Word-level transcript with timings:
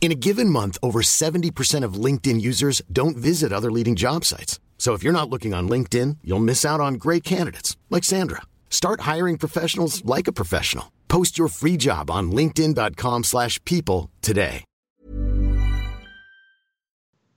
In 0.00 0.10
a 0.10 0.14
given 0.14 0.48
month, 0.48 0.78
over 0.82 1.02
70% 1.02 1.84
of 1.84 2.04
LinkedIn 2.04 2.40
users 2.40 2.80
don't 2.90 3.18
visit 3.18 3.52
other 3.52 3.70
leading 3.70 3.96
job 3.96 4.24
sites. 4.24 4.58
So 4.78 4.94
if 4.94 5.02
you're 5.02 5.12
not 5.12 5.28
looking 5.28 5.52
on 5.52 5.68
LinkedIn, 5.68 6.16
you'll 6.24 6.38
miss 6.38 6.64
out 6.64 6.80
on 6.80 6.94
great 6.94 7.22
candidates 7.22 7.76
like 7.90 8.02
Sandra. 8.02 8.40
Start 8.70 9.02
hiring 9.02 9.36
professionals 9.36 10.02
like 10.06 10.26
a 10.26 10.32
professional. 10.32 10.90
Post 11.08 11.36
your 11.36 11.48
free 11.48 11.76
job 11.76 12.10
on 12.10 12.32
linkedin.com/people 12.32 14.10
today. 14.22 14.64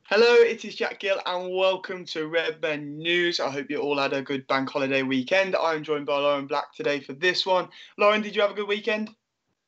Hello, 0.06 0.36
it 0.36 0.64
is 0.64 0.76
Jack 0.76 1.00
Gill 1.00 1.20
and 1.26 1.54
welcome 1.56 2.06
to 2.06 2.28
Redmen 2.28 2.98
News. 2.98 3.40
I 3.40 3.50
hope 3.50 3.70
you 3.70 3.80
all 3.80 3.98
had 3.98 4.14
a 4.14 4.22
good 4.22 4.46
bank 4.48 4.70
holiday 4.70 5.02
weekend. 5.02 5.56
I'm 5.56 5.84
joined 5.84 6.06
by 6.06 6.18
Lauren 6.20 6.46
Black 6.46 6.74
today 6.76 7.00
for 7.02 7.14
this 7.14 7.46
one. 7.46 7.68
Lauren, 7.98 8.22
did 8.22 8.36
you 8.36 8.42
have 8.42 8.52
a 8.52 8.54
good 8.54 8.68
weekend? 8.68 9.10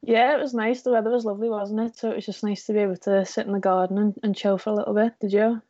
Yeah, 0.08 0.36
it 0.36 0.40
was 0.40 0.54
nice. 0.54 0.84
The 0.84 0.92
weather 0.92 1.10
was 1.10 1.26
lovely, 1.26 1.50
wasn't 1.50 1.80
it? 1.80 1.98
So 1.98 2.12
it 2.12 2.16
was 2.16 2.26
just 2.26 2.44
nice 2.44 2.66
to 2.66 2.74
be 2.74 2.80
able 2.80 2.98
to 2.98 3.26
sit 3.26 3.48
in 3.48 3.54
the 3.54 3.60
garden 3.60 3.98
and, 3.98 4.14
and 4.22 4.36
chill 4.36 4.58
for 4.60 4.70
a 4.70 4.76
little 4.76 4.94
bit. 4.94 5.14
Did 5.20 5.34
you? 5.34 5.62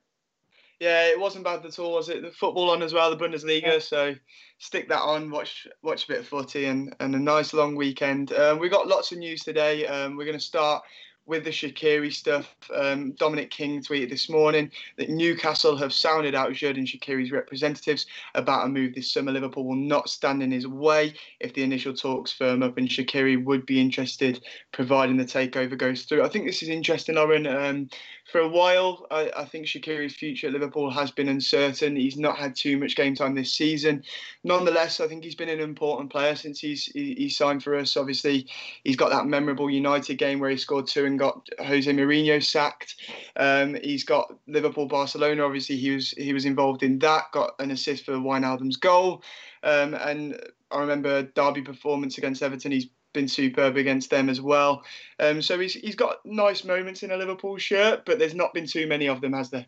Yeah, 0.81 1.07
it 1.07 1.17
wasn't 1.17 1.45
bad 1.45 1.65
at 1.65 1.79
all, 1.79 1.93
was 1.93 2.09
it? 2.09 2.21
The 2.21 2.31
football 2.31 2.69
on 2.69 2.83
as 2.83 2.93
well, 2.93 3.09
the 3.09 3.15
Bundesliga. 3.15 3.63
Yeah. 3.63 3.79
So 3.79 4.13
stick 4.57 4.89
that 4.89 5.01
on, 5.01 5.31
watch 5.31 5.67
watch 5.83 6.03
a 6.03 6.07
bit 6.09 6.19
of 6.19 6.27
footy, 6.27 6.65
and, 6.65 6.93
and 6.99 7.15
a 7.15 7.19
nice 7.19 7.53
long 7.53 7.75
weekend. 7.75 8.33
Um, 8.33 8.59
we 8.59 8.67
got 8.67 8.87
lots 8.87 9.13
of 9.13 9.19
news 9.19 9.41
today. 9.41 9.87
Um, 9.87 10.17
we're 10.17 10.25
going 10.25 10.37
to 10.37 10.43
start 10.43 10.83
with 11.25 11.43
the 11.43 11.49
Shaqiri 11.49 12.13
stuff. 12.13 12.55
Um, 12.73 13.13
Dominic 13.13 13.49
King 13.49 13.81
tweeted 13.81 14.09
this 14.09 14.29
morning 14.29 14.71
that 14.97 15.09
Newcastle 15.09 15.75
have 15.77 15.93
sounded 15.93 16.35
out 16.35 16.51
Xherdan 16.51 16.85
Shaqiri's 16.85 17.31
representatives 17.31 18.05
about 18.35 18.65
a 18.65 18.69
move 18.69 18.93
this 18.93 19.11
summer. 19.11 19.31
Liverpool 19.31 19.65
will 19.65 19.75
not 19.75 20.09
stand 20.09 20.43
in 20.43 20.51
his 20.51 20.67
way 20.67 21.13
if 21.39 21.53
the 21.53 21.63
initial 21.63 21.93
talks 21.93 22.31
firm 22.31 22.61
up, 22.63 22.77
and 22.77 22.87
Shaqiri 22.87 23.43
would 23.43 23.65
be 23.65 23.81
interested, 23.81 24.43
providing 24.71 25.17
the 25.17 25.25
takeover 25.25 25.77
goes 25.77 26.03
through. 26.03 26.23
I 26.23 26.29
think 26.29 26.45
this 26.45 26.61
is 26.61 26.69
interesting, 26.69 27.15
Lauren. 27.15 27.47
Um, 27.47 27.89
for 28.31 28.39
a 28.39 28.47
while, 28.47 29.05
I, 29.11 29.31
I, 29.37 29.45
think 29.45 29.67
Shaqiri's 29.67 30.15
future 30.15 30.47
at 30.47 30.53
Liverpool 30.53 30.89
has 30.89 31.11
been 31.11 31.29
uncertain. 31.29 31.95
He's 31.95 32.17
not 32.17 32.37
had 32.37 32.55
too 32.55 32.77
much 32.77 32.95
game 32.95 33.13
time 33.13 33.35
this 33.35 33.53
season. 33.53 34.03
Nonetheless, 34.43 34.99
I 34.99 35.07
think 35.07 35.23
he's 35.23 35.35
been 35.35 35.49
an 35.49 35.59
important 35.59 36.09
player 36.09 36.35
since 36.35 36.59
he's 36.59 36.85
he, 36.85 37.13
he 37.13 37.29
signed 37.29 37.63
for 37.63 37.75
us. 37.75 37.95
Obviously, 37.95 38.47
he's 38.83 38.95
got 38.95 39.11
that 39.11 39.27
memorable 39.27 39.69
United 39.69 40.15
game 40.15 40.39
where 40.39 40.49
he 40.49 40.57
scored 40.57 40.87
two 40.87 41.05
and 41.05 41.14
got 41.17 41.47
Jose 41.59 41.91
Mourinho 41.91 42.43
sacked. 42.43 42.95
Um, 43.35 43.77
he's 43.83 44.03
got 44.03 44.33
Liverpool 44.47 44.87
Barcelona. 44.87 45.43
Obviously, 45.43 45.77
he 45.77 45.91
was 45.91 46.11
he 46.11 46.33
was 46.33 46.45
involved 46.45 46.83
in 46.83 46.99
that. 46.99 47.25
Got 47.31 47.55
an 47.59 47.71
assist 47.71 48.05
for 48.05 48.13
Wijnaldum's 48.13 48.77
goal. 48.77 49.23
Um, 49.63 49.93
and 49.95 50.39
I 50.71 50.79
remember 50.79 51.23
Derby 51.23 51.61
performance 51.61 52.17
against 52.17 52.43
Everton. 52.43 52.71
He's 52.71 52.87
been 53.13 53.27
superb 53.27 53.77
against 53.77 54.09
them 54.09 54.29
as 54.29 54.41
well. 54.41 54.83
Um, 55.19 55.41
so 55.41 55.59
he's 55.59 55.73
he's 55.73 55.95
got 55.95 56.17
nice 56.25 56.63
moments 56.63 57.03
in 57.03 57.11
a 57.11 57.17
Liverpool 57.17 57.57
shirt, 57.57 58.05
but 58.05 58.19
there's 58.19 58.35
not 58.35 58.53
been 58.53 58.67
too 58.67 58.87
many 58.87 59.07
of 59.07 59.21
them, 59.21 59.33
has 59.33 59.49
there? 59.49 59.65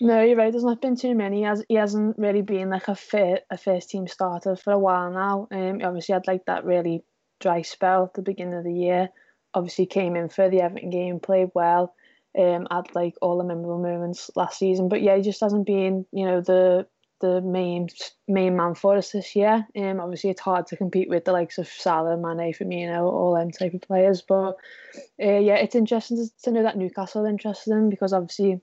No, 0.00 0.22
you're 0.22 0.36
right. 0.36 0.50
There's 0.50 0.64
not 0.64 0.80
been 0.80 0.96
too 0.96 1.14
many. 1.14 1.38
He, 1.38 1.42
has, 1.42 1.62
he 1.68 1.74
hasn't 1.74 2.16
really 2.18 2.40
been 2.40 2.70
like 2.70 2.88
a 2.88 2.94
fit 2.94 3.44
a 3.50 3.58
first 3.58 3.90
team 3.90 4.08
starter 4.08 4.56
for 4.56 4.72
a 4.72 4.78
while 4.78 5.10
now. 5.10 5.48
Um, 5.50 5.80
obviously 5.84 6.14
had 6.14 6.26
like 6.26 6.46
that 6.46 6.64
really 6.64 7.04
dry 7.38 7.60
spell 7.62 8.04
at 8.04 8.14
the 8.14 8.22
beginning 8.22 8.54
of 8.54 8.64
the 8.64 8.72
year. 8.72 9.10
Obviously 9.54 9.86
came 9.86 10.16
in 10.16 10.28
for 10.28 10.48
the 10.48 10.60
Everton 10.60 10.90
game, 10.90 11.20
played 11.20 11.50
well. 11.54 11.94
Um, 12.38 12.68
had 12.70 12.94
like 12.94 13.16
all 13.20 13.38
the 13.38 13.44
memorable 13.44 13.82
moments 13.82 14.30
last 14.36 14.58
season, 14.58 14.88
but 14.88 15.02
yeah, 15.02 15.16
he 15.16 15.22
just 15.22 15.40
hasn't 15.40 15.66
been, 15.66 16.06
you 16.12 16.26
know, 16.26 16.40
the 16.40 16.86
the 17.20 17.40
main 17.40 17.88
main 18.26 18.56
man 18.56 18.74
for 18.74 18.96
us 18.96 19.12
this 19.12 19.36
year. 19.36 19.66
Um, 19.76 20.00
obviously 20.00 20.30
it's 20.30 20.40
hard 20.40 20.66
to 20.68 20.76
compete 20.76 21.08
with 21.08 21.24
the 21.24 21.32
likes 21.32 21.58
of 21.58 21.68
Salah, 21.68 22.16
Mane, 22.16 22.52
Firmino, 22.52 23.02
all 23.02 23.34
them 23.34 23.50
type 23.50 23.74
of 23.74 23.82
players. 23.82 24.22
But 24.22 24.56
uh, 25.22 25.38
yeah, 25.38 25.56
it's 25.56 25.74
interesting 25.74 26.16
to, 26.16 26.42
to 26.44 26.50
know 26.50 26.62
that 26.62 26.78
Newcastle 26.78 27.26
are 27.26 27.28
interested 27.28 27.72
in 27.72 27.90
because 27.90 28.12
obviously 28.12 28.60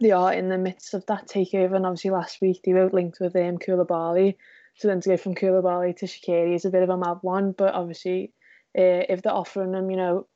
they 0.00 0.10
are 0.10 0.32
in 0.32 0.48
the 0.48 0.58
midst 0.58 0.94
of 0.94 1.06
that 1.06 1.28
takeover. 1.28 1.76
And 1.76 1.86
obviously 1.86 2.10
last 2.10 2.40
week 2.40 2.60
they 2.64 2.72
were 2.72 2.90
linked 2.90 3.20
with 3.20 3.36
um, 3.36 3.58
Koulibaly. 3.58 4.36
So 4.76 4.88
then 4.88 5.00
to 5.00 5.10
go 5.10 5.16
from 5.16 5.36
Koulibaly 5.36 5.96
to 5.98 6.06
Shaqiri 6.06 6.56
is 6.56 6.64
a 6.64 6.70
bit 6.70 6.82
of 6.82 6.90
a 6.90 6.96
mad 6.96 7.18
one. 7.22 7.52
But 7.52 7.74
obviously 7.74 8.32
uh, 8.76 9.06
if 9.08 9.22
they're 9.22 9.32
offering 9.32 9.72
them, 9.72 9.90
you 9.90 9.96
know, 9.96 10.26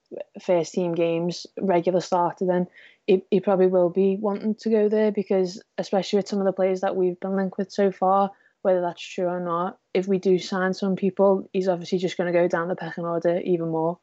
first 0.41 0.73
team 0.73 0.95
games, 0.95 1.47
regular 1.61 2.01
starter, 2.01 2.47
then 2.47 2.67
he, 3.07 3.23
he 3.31 3.41
probably 3.41 3.67
will 3.67 3.91
be 3.91 4.17
wanting 4.21 4.55
to 4.57 4.71
go 4.71 4.89
there 4.89 5.13
because, 5.13 5.63
especially 5.77 6.19
with 6.19 6.29
some 6.29 6.39
of 6.39 6.47
the 6.47 6.53
players 6.53 6.81
that 6.81 6.97
we've 6.97 7.19
been 7.21 7.37
linked 7.37 7.59
with 7.59 7.71
so 7.71 7.91
far, 7.91 8.31
whether 8.63 8.81
that's 8.81 9.03
true 9.03 9.27
or 9.27 9.41
not, 9.41 9.79
if 9.95 10.07
we 10.07 10.19
do 10.19 10.39
sign 10.39 10.75
some 10.75 10.97
people, 10.97 11.49
he's 11.53 11.69
obviously 11.69 11.99
just 11.99 12.17
going 12.17 12.33
to 12.33 12.39
go 12.39 12.49
down 12.49 12.69
the 12.69 12.77
pecking 12.77 13.05
order 13.05 13.41
even 13.45 13.69
more. 13.69 13.99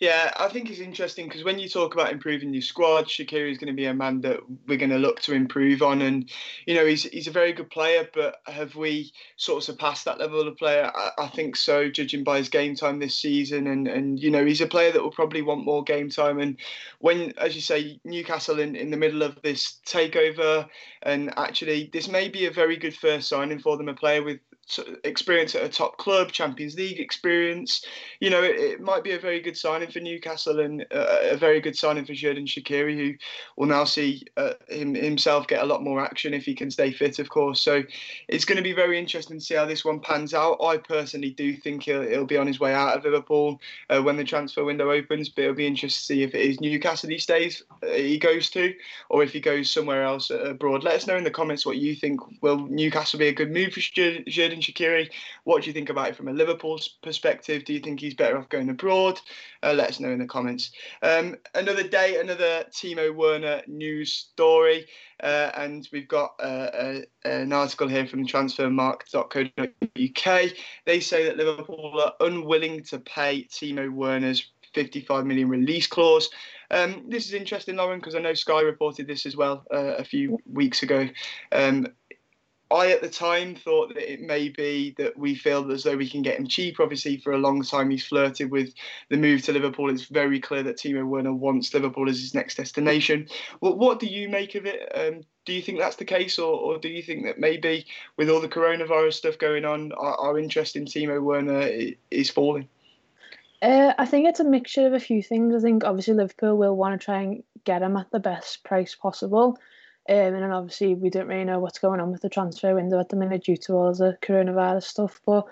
Yeah, 0.00 0.32
I 0.36 0.46
think 0.48 0.70
it's 0.70 0.78
interesting 0.78 1.26
because 1.26 1.42
when 1.42 1.58
you 1.58 1.68
talk 1.68 1.92
about 1.92 2.12
improving 2.12 2.52
your 2.52 2.62
squad, 2.62 3.06
Shaqiri 3.06 3.50
is 3.50 3.58
going 3.58 3.72
to 3.72 3.76
be 3.76 3.86
a 3.86 3.94
man 3.94 4.20
that 4.20 4.38
we're 4.68 4.78
going 4.78 4.90
to 4.90 4.98
look 4.98 5.20
to 5.22 5.32
improve 5.32 5.82
on, 5.82 6.02
and 6.02 6.30
you 6.66 6.76
know 6.76 6.86
he's 6.86 7.02
he's 7.02 7.26
a 7.26 7.32
very 7.32 7.52
good 7.52 7.68
player. 7.68 8.08
But 8.14 8.36
have 8.46 8.76
we 8.76 9.12
sort 9.38 9.58
of 9.58 9.64
surpassed 9.64 10.04
that 10.04 10.20
level 10.20 10.46
of 10.46 10.56
player? 10.56 10.92
I, 10.94 11.10
I 11.18 11.26
think 11.26 11.56
so, 11.56 11.90
judging 11.90 12.22
by 12.22 12.38
his 12.38 12.48
game 12.48 12.76
time 12.76 13.00
this 13.00 13.16
season, 13.16 13.66
and 13.66 13.88
and 13.88 14.20
you 14.20 14.30
know 14.30 14.44
he's 14.44 14.60
a 14.60 14.68
player 14.68 14.92
that 14.92 15.02
will 15.02 15.10
probably 15.10 15.42
want 15.42 15.64
more 15.64 15.82
game 15.82 16.10
time. 16.10 16.38
And 16.38 16.58
when, 17.00 17.32
as 17.36 17.56
you 17.56 17.60
say, 17.60 17.98
Newcastle 18.04 18.60
in 18.60 18.76
in 18.76 18.92
the 18.92 18.96
middle 18.96 19.24
of 19.24 19.42
this 19.42 19.80
takeover, 19.84 20.68
and 21.02 21.36
actually 21.36 21.90
this 21.92 22.06
may 22.06 22.28
be 22.28 22.46
a 22.46 22.52
very 22.52 22.76
good 22.76 22.94
first 22.94 23.28
signing 23.28 23.58
for 23.58 23.76
them, 23.76 23.88
a 23.88 23.94
player 23.94 24.22
with 24.22 24.38
experience 25.04 25.54
at 25.54 25.64
a 25.64 25.68
top 25.68 25.96
club, 25.98 26.32
Champions 26.32 26.76
League 26.76 27.00
experience. 27.00 27.84
You 28.20 28.30
know, 28.30 28.42
it, 28.42 28.56
it 28.56 28.80
might 28.80 29.04
be 29.04 29.12
a 29.12 29.18
very 29.18 29.40
good 29.40 29.56
signing 29.56 29.90
for 29.90 30.00
Newcastle 30.00 30.60
and 30.60 30.82
uh, 30.92 31.18
a 31.22 31.36
very 31.36 31.60
good 31.60 31.76
signing 31.76 32.04
for 32.04 32.12
Xherdan 32.12 32.46
Shaqiri, 32.46 32.96
who 32.96 33.14
will 33.56 33.66
now 33.66 33.84
see 33.84 34.24
uh, 34.36 34.54
him 34.68 34.94
himself 34.94 35.46
get 35.46 35.62
a 35.62 35.66
lot 35.66 35.82
more 35.82 36.00
action 36.00 36.34
if 36.34 36.44
he 36.44 36.54
can 36.54 36.70
stay 36.70 36.92
fit, 36.92 37.18
of 37.18 37.28
course. 37.28 37.60
So 37.60 37.82
it's 38.28 38.44
going 38.44 38.56
to 38.56 38.62
be 38.62 38.72
very 38.72 38.98
interesting 38.98 39.38
to 39.38 39.44
see 39.44 39.54
how 39.54 39.64
this 39.64 39.84
one 39.84 40.00
pans 40.00 40.34
out. 40.34 40.62
I 40.62 40.76
personally 40.76 41.30
do 41.30 41.56
think 41.56 41.84
he'll, 41.84 42.02
he'll 42.02 42.26
be 42.26 42.36
on 42.36 42.46
his 42.46 42.60
way 42.60 42.74
out 42.74 42.96
of 42.96 43.04
Liverpool 43.04 43.60
uh, 43.90 44.00
when 44.02 44.16
the 44.16 44.24
transfer 44.24 44.64
window 44.64 44.90
opens, 44.90 45.28
but 45.28 45.42
it'll 45.42 45.54
be 45.54 45.66
interesting 45.66 45.88
to 45.88 46.04
see 46.06 46.22
if 46.22 46.34
it 46.34 46.42
is 46.42 46.60
Newcastle 46.60 47.10
he 47.10 47.18
stays, 47.18 47.62
uh, 47.82 47.86
he 47.86 48.18
goes 48.18 48.50
to, 48.50 48.74
or 49.08 49.22
if 49.22 49.32
he 49.32 49.40
goes 49.40 49.70
somewhere 49.70 50.04
else 50.04 50.30
abroad. 50.30 50.84
Let 50.84 50.94
us 50.94 51.06
know 51.06 51.16
in 51.16 51.24
the 51.24 51.30
comments 51.30 51.64
what 51.64 51.76
you 51.76 51.94
think. 51.94 52.20
Will 52.42 52.58
Newcastle 52.58 53.18
be 53.18 53.28
a 53.28 53.32
good 53.32 53.50
move 53.50 53.72
for 53.72 53.80
Shaqiri. 54.60 55.10
What 55.44 55.62
do 55.62 55.68
you 55.68 55.72
think 55.72 55.90
about 55.90 56.10
it 56.10 56.16
from 56.16 56.28
a 56.28 56.32
Liverpool 56.32 56.80
perspective? 57.02 57.64
Do 57.64 57.72
you 57.72 57.80
think 57.80 58.00
he's 58.00 58.14
better 58.14 58.38
off 58.38 58.48
going 58.48 58.68
abroad? 58.68 59.20
Uh, 59.62 59.72
let 59.72 59.88
us 59.88 60.00
know 60.00 60.10
in 60.10 60.18
the 60.18 60.26
comments. 60.26 60.72
Um, 61.02 61.36
another 61.54 61.86
day, 61.86 62.20
another 62.20 62.64
Timo 62.70 63.14
Werner 63.14 63.62
news 63.66 64.12
story. 64.12 64.86
Uh, 65.22 65.50
and 65.56 65.88
we've 65.92 66.08
got 66.08 66.34
uh, 66.40 66.70
a, 66.72 67.04
an 67.24 67.52
article 67.52 67.88
here 67.88 68.06
from 68.06 68.26
transfermarkt.co.uk. 68.26 70.50
They 70.84 71.00
say 71.00 71.24
that 71.24 71.36
Liverpool 71.36 72.00
are 72.00 72.14
unwilling 72.20 72.84
to 72.84 73.00
pay 73.00 73.44
Timo 73.44 73.90
Werner's 73.90 74.48
55 74.74 75.26
million 75.26 75.48
release 75.48 75.86
clause. 75.86 76.30
Um, 76.70 77.04
this 77.08 77.26
is 77.26 77.34
interesting, 77.34 77.76
Lauren, 77.76 77.98
because 77.98 78.14
I 78.14 78.20
know 78.20 78.34
Sky 78.34 78.60
reported 78.60 79.06
this 79.06 79.26
as 79.26 79.36
well 79.36 79.64
uh, 79.72 79.96
a 79.96 80.04
few 80.04 80.38
weeks 80.50 80.82
ago. 80.82 81.08
Um, 81.52 81.88
I 82.70 82.90
at 82.90 83.00
the 83.00 83.08
time 83.08 83.54
thought 83.54 83.94
that 83.94 84.12
it 84.12 84.20
may 84.20 84.50
be 84.50 84.94
that 84.98 85.16
we 85.16 85.34
feel 85.34 85.70
as 85.72 85.84
though 85.84 85.96
we 85.96 86.08
can 86.08 86.20
get 86.20 86.38
him 86.38 86.46
cheap. 86.46 86.80
Obviously, 86.80 87.16
for 87.16 87.32
a 87.32 87.38
long 87.38 87.62
time 87.62 87.88
he's 87.88 88.06
flirted 88.06 88.50
with 88.50 88.74
the 89.08 89.16
move 89.16 89.42
to 89.42 89.52
Liverpool. 89.52 89.90
It's 89.90 90.04
very 90.04 90.38
clear 90.38 90.62
that 90.64 90.76
Timo 90.76 91.06
Werner 91.06 91.32
wants 91.32 91.72
Liverpool 91.72 92.10
as 92.10 92.20
his 92.20 92.34
next 92.34 92.56
destination. 92.56 93.26
What 93.60 94.00
do 94.00 94.06
you 94.06 94.28
make 94.28 94.54
of 94.54 94.66
it? 94.66 94.80
Um, 94.94 95.22
do 95.46 95.54
you 95.54 95.62
think 95.62 95.78
that's 95.78 95.96
the 95.96 96.04
case, 96.04 96.38
or, 96.38 96.52
or, 96.52 96.78
do 96.78 96.88
you 96.88 97.02
think 97.02 97.24
that 97.24 97.38
maybe 97.38 97.86
with 98.18 98.28
all 98.28 98.40
the 98.40 98.48
coronavirus 98.48 99.14
stuff 99.14 99.38
going 99.38 99.64
on, 99.64 99.92
our, 99.92 100.14
our 100.16 100.38
interest 100.38 100.76
in 100.76 100.84
Timo 100.84 101.22
Werner 101.22 101.70
is 102.10 102.28
falling? 102.28 102.68
Uh, 103.62 103.94
I 103.96 104.04
think 104.04 104.28
it's 104.28 104.40
a 104.40 104.44
mixture 104.44 104.86
of 104.86 104.92
a 104.92 105.00
few 105.00 105.22
things. 105.22 105.54
I 105.54 105.60
think 105.60 105.84
obviously 105.84 106.12
Liverpool 106.14 106.58
will 106.58 106.76
want 106.76 107.00
to 107.00 107.04
try 107.04 107.22
and 107.22 107.42
get 107.64 107.80
him 107.80 107.96
at 107.96 108.10
the 108.10 108.20
best 108.20 108.62
price 108.62 108.94
possible. 108.94 109.58
Um, 110.08 110.16
and 110.16 110.42
then 110.42 110.52
obviously 110.52 110.94
we 110.94 111.10
don't 111.10 111.28
really 111.28 111.44
know 111.44 111.58
what's 111.58 111.78
going 111.78 112.00
on 112.00 112.10
with 112.10 112.22
the 112.22 112.30
transfer 112.30 112.74
window 112.74 112.98
at 112.98 113.10
the 113.10 113.16
minute 113.16 113.44
due 113.44 113.56
to 113.58 113.74
all 113.74 113.92
the 113.92 114.16
coronavirus 114.22 114.84
stuff. 114.84 115.20
But 115.26 115.44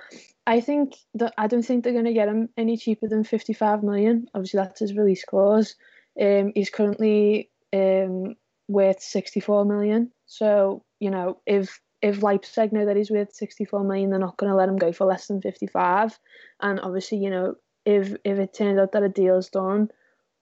I 0.46 0.60
think 0.60 0.94
that 1.14 1.34
I 1.36 1.46
don't 1.46 1.62
think 1.62 1.84
they're 1.84 1.92
going 1.92 2.06
to 2.06 2.14
get 2.14 2.28
him 2.28 2.48
any 2.56 2.76
cheaper 2.76 3.08
than 3.08 3.24
55 3.24 3.82
million. 3.82 4.28
Obviously 4.34 4.58
that's 4.58 4.80
his 4.80 4.94
release 4.94 5.24
clause. 5.24 5.74
Um, 6.20 6.52
he's 6.54 6.70
currently 6.70 7.50
um, 7.72 8.36
worth 8.68 9.02
64 9.02 9.66
million. 9.66 10.10
So, 10.24 10.84
you 11.00 11.10
know, 11.10 11.40
if 11.46 11.80
if 12.02 12.22
Leipzig 12.22 12.72
know 12.72 12.86
that 12.86 12.96
he's 12.96 13.10
worth 13.10 13.34
64 13.34 13.84
million, 13.84 14.10
they're 14.10 14.18
not 14.18 14.36
going 14.36 14.50
to 14.50 14.56
let 14.56 14.68
him 14.68 14.76
go 14.76 14.92
for 14.92 15.06
less 15.06 15.26
than 15.26 15.40
55. 15.40 16.18
And 16.60 16.80
obviously, 16.80 17.18
you 17.18 17.30
know, 17.30 17.54
if 17.84 18.14
if 18.24 18.38
it 18.38 18.54
turns 18.54 18.78
out 18.78 18.92
that 18.92 19.02
a 19.02 19.08
deal's 19.08 19.50
done 19.50 19.90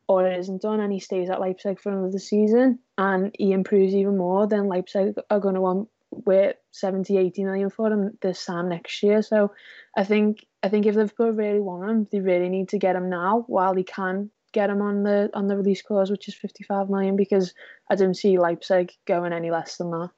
or 0.08 0.26
it 0.26 0.38
isn't 0.38 0.62
done 0.62 0.80
and 0.80 0.92
he 0.92 1.00
stays 1.00 1.30
at 1.30 1.40
Leipzig 1.40 1.80
for 1.80 1.92
another 1.92 2.18
season 2.18 2.78
and 2.98 3.34
he 3.38 3.52
improves 3.52 3.94
even 3.94 4.16
more, 4.16 4.46
then 4.46 4.68
Leipzig 4.68 5.14
are 5.30 5.40
going 5.40 5.54
to 5.54 5.60
want 5.60 5.88
wait 6.10 6.56
70, 6.70 7.16
80 7.16 7.44
million 7.44 7.70
for 7.70 7.92
him 7.92 8.16
this 8.20 8.44
time 8.44 8.68
next 8.68 9.02
year. 9.02 9.22
So 9.22 9.52
I 9.96 10.04
think 10.04 10.46
I 10.62 10.68
think 10.68 10.86
if 10.86 10.94
Liverpool 10.94 11.32
really 11.32 11.60
want 11.60 11.90
him, 11.90 12.08
they 12.10 12.20
really 12.20 12.48
need 12.48 12.68
to 12.70 12.78
get 12.78 12.96
him 12.96 13.10
now 13.10 13.44
while 13.48 13.74
they 13.74 13.82
can 13.82 14.30
get 14.52 14.70
him 14.70 14.80
on 14.80 15.02
the 15.02 15.30
on 15.34 15.48
the 15.48 15.56
release 15.56 15.82
clause, 15.82 16.10
which 16.10 16.28
is 16.28 16.34
55 16.34 16.88
million, 16.88 17.16
because 17.16 17.52
I 17.90 17.96
don't 17.96 18.14
see 18.14 18.38
Leipzig 18.38 18.92
going 19.06 19.32
any 19.32 19.50
less 19.50 19.76
than 19.76 19.90
that. 19.90 20.10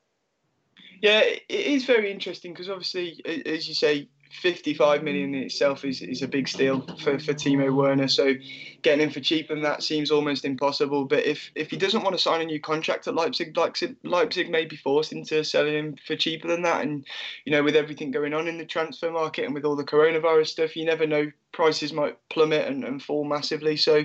Yeah, 1.01 1.21
it 1.21 1.45
is 1.49 1.85
very 1.85 2.11
interesting 2.11 2.53
because 2.53 2.69
obviously, 2.69 3.21
as 3.45 3.69
you 3.69 3.75
say, 3.75 4.09
55 4.31 5.03
million 5.03 5.35
in 5.35 5.43
itself 5.43 5.85
is, 5.85 6.03
is 6.03 6.23
a 6.23 6.29
big 6.29 6.49
steal 6.49 6.81
for, 7.01 7.19
for 7.19 7.35
Timo 7.35 7.75
Werner. 7.75 8.09
So 8.09 8.35
getting 8.83 9.05
him 9.05 9.11
for 9.11 9.21
cheaper 9.21 9.55
than 9.55 9.63
that 9.63 9.83
seems 9.83 10.11
almost 10.11 10.45
impossible. 10.45 11.05
But 11.05 11.25
if, 11.25 11.51
if 11.55 11.71
he 11.71 11.77
doesn't 11.77 12.03
want 12.03 12.17
to 12.17 12.23
sign 12.23 12.41
a 12.41 12.45
new 12.45 12.61
contract 12.61 13.09
at 13.09 13.15
Leipzig, 13.15 13.57
Leipzig, 13.57 13.97
Leipzig 14.03 14.51
may 14.51 14.65
be 14.65 14.77
forced 14.77 15.13
into 15.13 15.45
selling 15.45 15.75
him 15.75 15.97
for 16.07 16.17
cheaper 16.17 16.49
than 16.49 16.63
that. 16.63 16.83
And, 16.83 17.07
you 17.45 17.53
know, 17.53 17.63
with 17.63 17.77
everything 17.77 18.11
going 18.11 18.35
on 18.35 18.49
in 18.49 18.59
the 18.59 18.65
transfer 18.65 19.11
market 19.11 19.45
and 19.45 19.55
with 19.55 19.65
all 19.65 19.77
the 19.77 19.85
coronavirus 19.85 20.49
stuff, 20.49 20.77
you 20.77 20.85
never 20.85 21.07
know 21.07 21.31
prices 21.57 21.91
might 21.91 22.19
plummet 22.29 22.69
and, 22.69 22.85
and 22.85 23.03
fall 23.03 23.25
massively. 23.25 23.77
So 23.79 24.05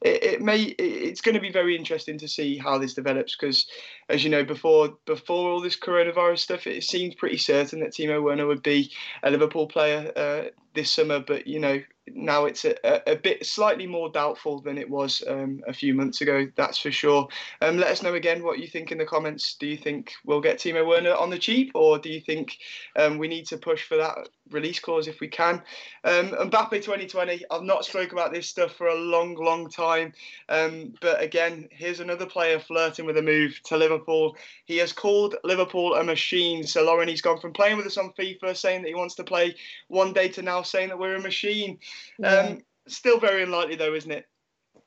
it, 0.00 0.24
it 0.24 0.40
may 0.40 0.62
it's 0.78 1.20
going 1.20 1.34
to 1.34 1.40
be 1.40 1.52
very 1.52 1.76
interesting 1.76 2.18
to 2.18 2.26
see 2.26 2.56
how 2.56 2.78
this 2.78 2.94
develops 2.94 3.36
because, 3.36 3.66
as 4.08 4.24
you 4.24 4.30
know, 4.30 4.42
before 4.42 4.96
before 5.04 5.50
all 5.50 5.60
this 5.60 5.78
coronavirus 5.78 6.38
stuff, 6.38 6.66
it 6.66 6.82
seemed 6.82 7.18
pretty 7.18 7.36
certain 7.36 7.80
that 7.80 7.92
Timo 7.92 8.22
Werner 8.22 8.46
would 8.46 8.62
be 8.62 8.90
a 9.22 9.30
Liverpool 9.30 9.68
player 9.68 10.10
uh, 10.16 10.42
this 10.76 10.92
summer. 10.92 11.18
But 11.18 11.48
you 11.48 11.58
know, 11.58 11.80
now 12.08 12.44
it's 12.44 12.64
a, 12.64 12.76
a, 13.10 13.16
bit 13.16 13.44
slightly 13.44 13.86
more 13.86 14.08
doubtful 14.10 14.60
than 14.60 14.78
it 14.78 14.88
was 14.88 15.22
um, 15.26 15.60
a 15.66 15.72
few 15.72 15.94
months 15.94 16.20
ago. 16.20 16.46
That's 16.56 16.78
for 16.78 16.92
sure. 16.92 17.26
Um, 17.60 17.78
let 17.78 17.90
us 17.90 18.02
know 18.02 18.14
again 18.14 18.44
what 18.44 18.58
you 18.58 18.68
think 18.68 18.92
in 18.92 18.98
the 18.98 19.04
comments. 19.04 19.56
Do 19.58 19.66
you 19.66 19.76
think 19.76 20.12
we'll 20.24 20.40
get 20.40 20.58
Timo 20.58 20.86
Werner 20.86 21.14
on 21.14 21.30
the 21.30 21.38
cheap, 21.38 21.72
or 21.74 21.98
do 21.98 22.08
you 22.08 22.20
think 22.20 22.58
um, 22.96 23.18
we 23.18 23.28
need 23.28 23.46
to 23.48 23.56
push 23.56 23.82
for 23.82 23.96
that 23.96 24.28
release 24.50 24.78
clause 24.78 25.08
if 25.08 25.20
we 25.20 25.28
can? 25.28 25.62
Um, 26.04 26.28
Mbappe 26.28 26.70
2020. 26.70 27.44
I've 27.50 27.62
not 27.62 27.84
spoke 27.84 28.12
about 28.12 28.32
this 28.32 28.48
stuff 28.48 28.72
for 28.76 28.86
a 28.86 28.94
long, 28.94 29.34
long 29.34 29.68
time. 29.68 30.12
Um, 30.48 30.94
but 31.00 31.20
again, 31.20 31.68
here's 31.72 32.00
another 32.00 32.26
player 32.26 32.60
flirting 32.60 33.06
with 33.06 33.16
a 33.16 33.22
move 33.22 33.60
to 33.64 33.76
Liverpool. 33.76 34.36
He 34.66 34.76
has 34.78 34.92
called 34.92 35.34
Liverpool 35.42 35.94
a 35.94 36.04
machine. 36.04 36.64
So 36.64 36.84
Lauren, 36.84 37.08
he's 37.08 37.22
gone 37.22 37.40
from 37.40 37.52
playing 37.52 37.78
with 37.78 37.86
us 37.86 37.98
on 37.98 38.12
FIFA, 38.18 38.56
saying 38.56 38.82
that 38.82 38.88
he 38.88 38.94
wants 38.94 39.16
to 39.16 39.24
play 39.24 39.56
one 39.88 40.12
day, 40.12 40.28
to 40.28 40.42
now 40.42 40.62
saying 40.66 40.88
that 40.88 40.98
we're 40.98 41.16
a 41.16 41.20
machine. 41.20 41.78
Yeah. 42.18 42.34
Um, 42.34 42.62
still 42.86 43.18
very 43.18 43.42
unlikely, 43.42 43.76
though, 43.76 43.94
isn't 43.94 44.10
it? 44.10 44.26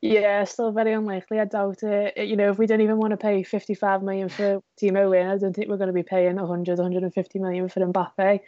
Yeah, 0.01 0.45
still 0.45 0.71
very 0.71 0.93
unlikely. 0.93 1.39
I 1.39 1.45
doubt 1.45 1.83
it. 1.83 2.27
You 2.27 2.37
know, 2.37 2.51
if 2.51 2.57
we 2.57 2.67
don't 2.67 2.81
even 2.81 2.97
want 2.97 3.11
to 3.11 3.17
pay 3.17 3.43
55 3.43 4.01
million 4.01 4.29
for 4.29 4.61
Timo 4.81 5.09
Werner, 5.09 5.33
I 5.33 5.37
don't 5.37 5.53
think 5.53 5.67
we're 5.67 5.77
going 5.77 5.87
to 5.87 5.93
be 5.93 6.03
paying 6.03 6.37
100, 6.37 6.77
150 6.77 7.39
million 7.39 7.67
for 7.67 7.81
Mbappe. 7.81 8.39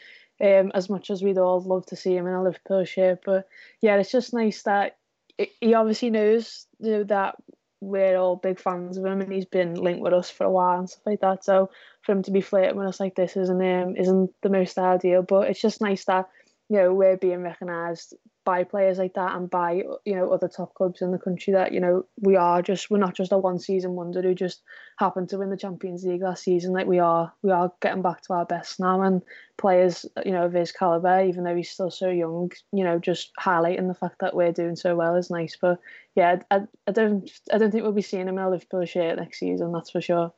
Um, 0.42 0.72
as 0.74 0.89
much 0.89 1.12
as 1.12 1.22
we'd 1.22 1.38
all 1.38 1.62
love 1.62 1.86
to 1.88 1.95
see 1.95 2.16
him 2.16 2.25
in 2.25 2.33
a 2.33 2.42
Liverpool 2.42 2.83
shirt, 2.83 3.19
but 3.24 3.48
yeah, 3.80 3.98
it's 3.98 4.12
just 4.12 4.34
nice 4.34 4.63
that 4.63 4.98
he 5.38 5.75
obviously 5.75 6.10
knows 6.10 6.66
you 6.80 6.92
know, 6.92 7.04
that 7.04 7.36
we're 7.80 8.18
all 8.18 8.38
big 8.38 8.60
fans 8.60 8.98
of 8.98 9.06
him, 9.06 9.22
and 9.22 9.31
he's 9.31 9.45
been 9.45 9.75
linked 9.75 10.01
with 10.01 10.13
us 10.13 10.30
for 10.30 10.45
a 10.45 10.51
while 10.51 10.80
and 10.80 10.89
stuff 10.89 11.06
like 11.06 11.22
that. 11.22 11.44
So 11.44 11.69
for 12.01 12.13
him 12.13 12.24
to 12.24 12.31
be 12.31 12.42
flirting 12.42 12.77
with 12.77 12.88
us 12.88 13.00
like 13.00 13.16
this 13.16 13.36
isn't 13.38 13.62
um, 13.62 13.95
isn't 13.95 14.31
the 14.42 14.50
most 14.50 14.77
ideal, 14.77 15.22
but 15.24 15.50
it's 15.50 15.62
just 15.62 15.81
nice 15.81 16.06
that 16.06 16.30
you 16.71 16.77
know 16.77 16.94
we're 16.94 17.18
being 17.18 17.41
recognised 17.41 18.13
by 18.45 18.63
players 18.63 18.97
like 18.97 19.13
that 19.15 19.35
and 19.35 19.50
by 19.50 19.83
you 20.06 20.15
know 20.15 20.29
other 20.29 20.47
top 20.47 20.73
clubs 20.73 21.01
in 21.01 21.12
the 21.12 21.18
country 21.18 21.51
that 21.51 21.73
you 21.73 21.81
know 21.81 22.06
we 22.21 22.38
are 22.38 22.62
just 22.62 22.89
we're 22.89 22.97
not 22.97 23.13
just 23.13 23.33
a 23.33 23.38
one 23.38 23.59
season 23.59 23.91
wonder 23.91 24.21
who 24.21 24.33
just 24.33 24.62
happened 24.97 25.27
to 25.27 25.38
win 25.38 25.50
the 25.50 25.57
Champions 25.57 26.06
League 26.06 26.21
last 26.21 26.45
season. 26.45 26.71
Like 26.71 26.88
we 26.88 27.00
are 27.00 27.33
we 27.44 27.51
are 27.51 27.73
getting 27.81 28.01
back 28.01 28.21
to 28.21 28.33
our 28.33 28.45
best 28.45 28.79
now. 28.79 29.01
And 29.01 29.21
players 29.57 30.06
you 30.25 30.31
know 30.31 30.45
of 30.45 30.53
his 30.53 30.71
caliber 30.71 31.25
even 31.25 31.44
though 31.44 31.57
he's 31.57 31.69
still 31.69 31.91
so 31.91 32.09
young 32.09 32.51
you 32.71 32.85
know 32.85 33.00
just 33.00 33.31
highlighting 33.38 33.89
the 33.89 33.94
fact 33.94 34.19
that 34.21 34.33
we're 34.33 34.53
doing 34.53 34.77
so 34.77 34.95
well 34.95 35.17
is 35.17 35.29
nice. 35.29 35.57
But 35.59 35.77
yeah 36.15 36.38
I, 36.50 36.62
I 36.88 36.94
don't 36.94 37.29
I 37.51 37.57
don't 37.57 37.71
think 37.71 37.83
we'll 37.83 37.91
be 37.91 38.01
seeing 38.01 38.29
him 38.29 38.38
in 38.38 38.44
a 38.45 38.50
Liverpool 38.50 38.85
shirt 38.85 39.17
next 39.17 39.39
season 39.39 39.74
that's 39.74 39.91
for 39.91 40.00
sure. 40.00 40.31